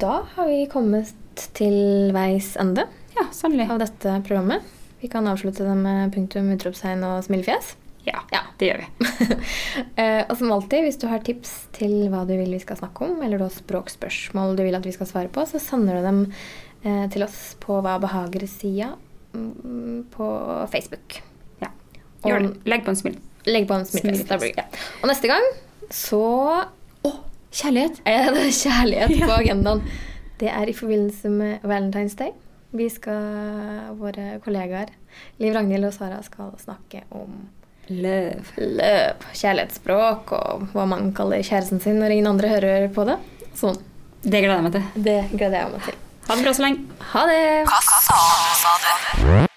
Da 0.00 0.14
har 0.34 0.48
vi 0.48 0.64
kommet 0.72 1.12
til 1.56 2.10
veis 2.14 2.52
ende 2.60 2.84
Ja, 3.16 3.26
sannelig. 3.34 3.68
av 3.70 3.78
dette 3.82 4.16
programmet. 4.26 4.62
Vi 5.00 5.08
kan 5.08 5.26
avslutte 5.30 5.64
det 5.64 5.76
med 5.80 6.12
punktum, 6.14 6.50
utropstegn 6.56 7.02
og 7.08 7.22
smilefjes. 7.24 7.74
Ja, 8.06 8.20
Ja. 8.32 8.40
det 8.58 8.68
gjør 8.70 8.80
vi. 8.82 9.36
Eh, 10.00 10.24
og 10.28 10.36
som 10.38 10.50
alltid, 10.52 10.84
hvis 10.86 10.98
du 11.00 11.06
har 11.08 11.20
tips 11.24 11.50
til 11.76 12.08
hva 12.12 12.22
du 12.28 12.32
vil 12.36 12.50
vi 12.52 12.58
skal 12.62 12.76
snakke 12.80 13.04
om, 13.06 13.20
eller 13.22 13.38
du 13.40 13.44
har 13.44 13.52
språkspørsmål 13.52 14.56
du 14.56 14.62
vil 14.64 14.74
at 14.76 14.84
vi 14.86 14.92
skal 14.92 15.06
svare 15.08 15.28
på, 15.32 15.44
så 15.48 15.60
sender 15.60 15.98
du 16.00 16.06
dem 16.06 16.20
eh, 16.84 17.06
til 17.12 17.24
oss 17.26 17.54
på 17.60 17.80
Hva 17.84 17.98
behager-sida 18.02 18.94
mm, 19.34 20.06
på 20.14 20.28
Facebook. 20.72 21.20
Ja. 21.60 21.68
Gjør 22.24 22.46
det. 22.48 22.52
Legg 22.72 22.84
på 22.86 22.94
en 22.94 23.00
smil. 23.00 23.18
legg 23.46 23.68
på 23.68 23.76
en 23.76 23.84
smilefjes. 23.88 24.26
Smil 24.28 24.54
gøy. 24.56 24.80
Og 25.02 25.08
neste 25.12 25.28
gang 25.32 25.48
så 25.90 26.22
Kjærlighet. 27.50 28.00
er 28.06 28.30
det 28.36 28.48
kjærlighet 28.54 29.16
på 29.26 29.32
agendaen. 29.40 29.80
Det 30.40 30.48
er 30.48 30.70
i 30.70 30.76
forbindelse 30.76 31.28
med 31.28 31.64
Valentine's 31.68 32.16
Day. 32.16 32.32
Vi 32.72 32.86
skal, 32.92 33.90
Våre 33.98 34.38
kollegaer 34.44 34.92
Liv 35.42 35.52
Ragnhild 35.56 35.88
og 35.88 35.92
Sara 35.96 36.20
skal 36.22 36.52
snakke 36.62 37.02
om 37.10 37.48
Løv. 37.90 38.52
løp, 38.56 39.24
kjærlighetsspråk 39.34 40.30
og 40.36 40.68
hva 40.70 40.86
man 40.86 41.10
kaller 41.16 41.42
kjæresten 41.42 41.82
sin 41.82 41.98
når 41.98 42.14
ingen 42.14 42.30
andre 42.30 42.52
hører 42.54 42.86
på 42.94 43.08
det. 43.10 43.18
Sånn. 43.58 43.80
Det 44.22 44.38
gleder 44.44 44.60
jeg 44.60 44.68
meg 44.68 44.78
til. 44.78 44.88
Det 45.10 45.18
gleder 45.34 45.58
jeg 45.64 45.74
meg 45.74 45.86
til. 45.90 46.00
Ha 46.30 46.38
det 46.38 46.46
bra 46.46 46.54
så 46.54 46.68
lenge. 46.68 46.98
Ha 47.12 47.28
det! 47.32 47.44
Hva 47.66 47.84
sa 47.90 48.00
du, 48.00 48.50
sa 48.62 48.76
du? 48.84 49.49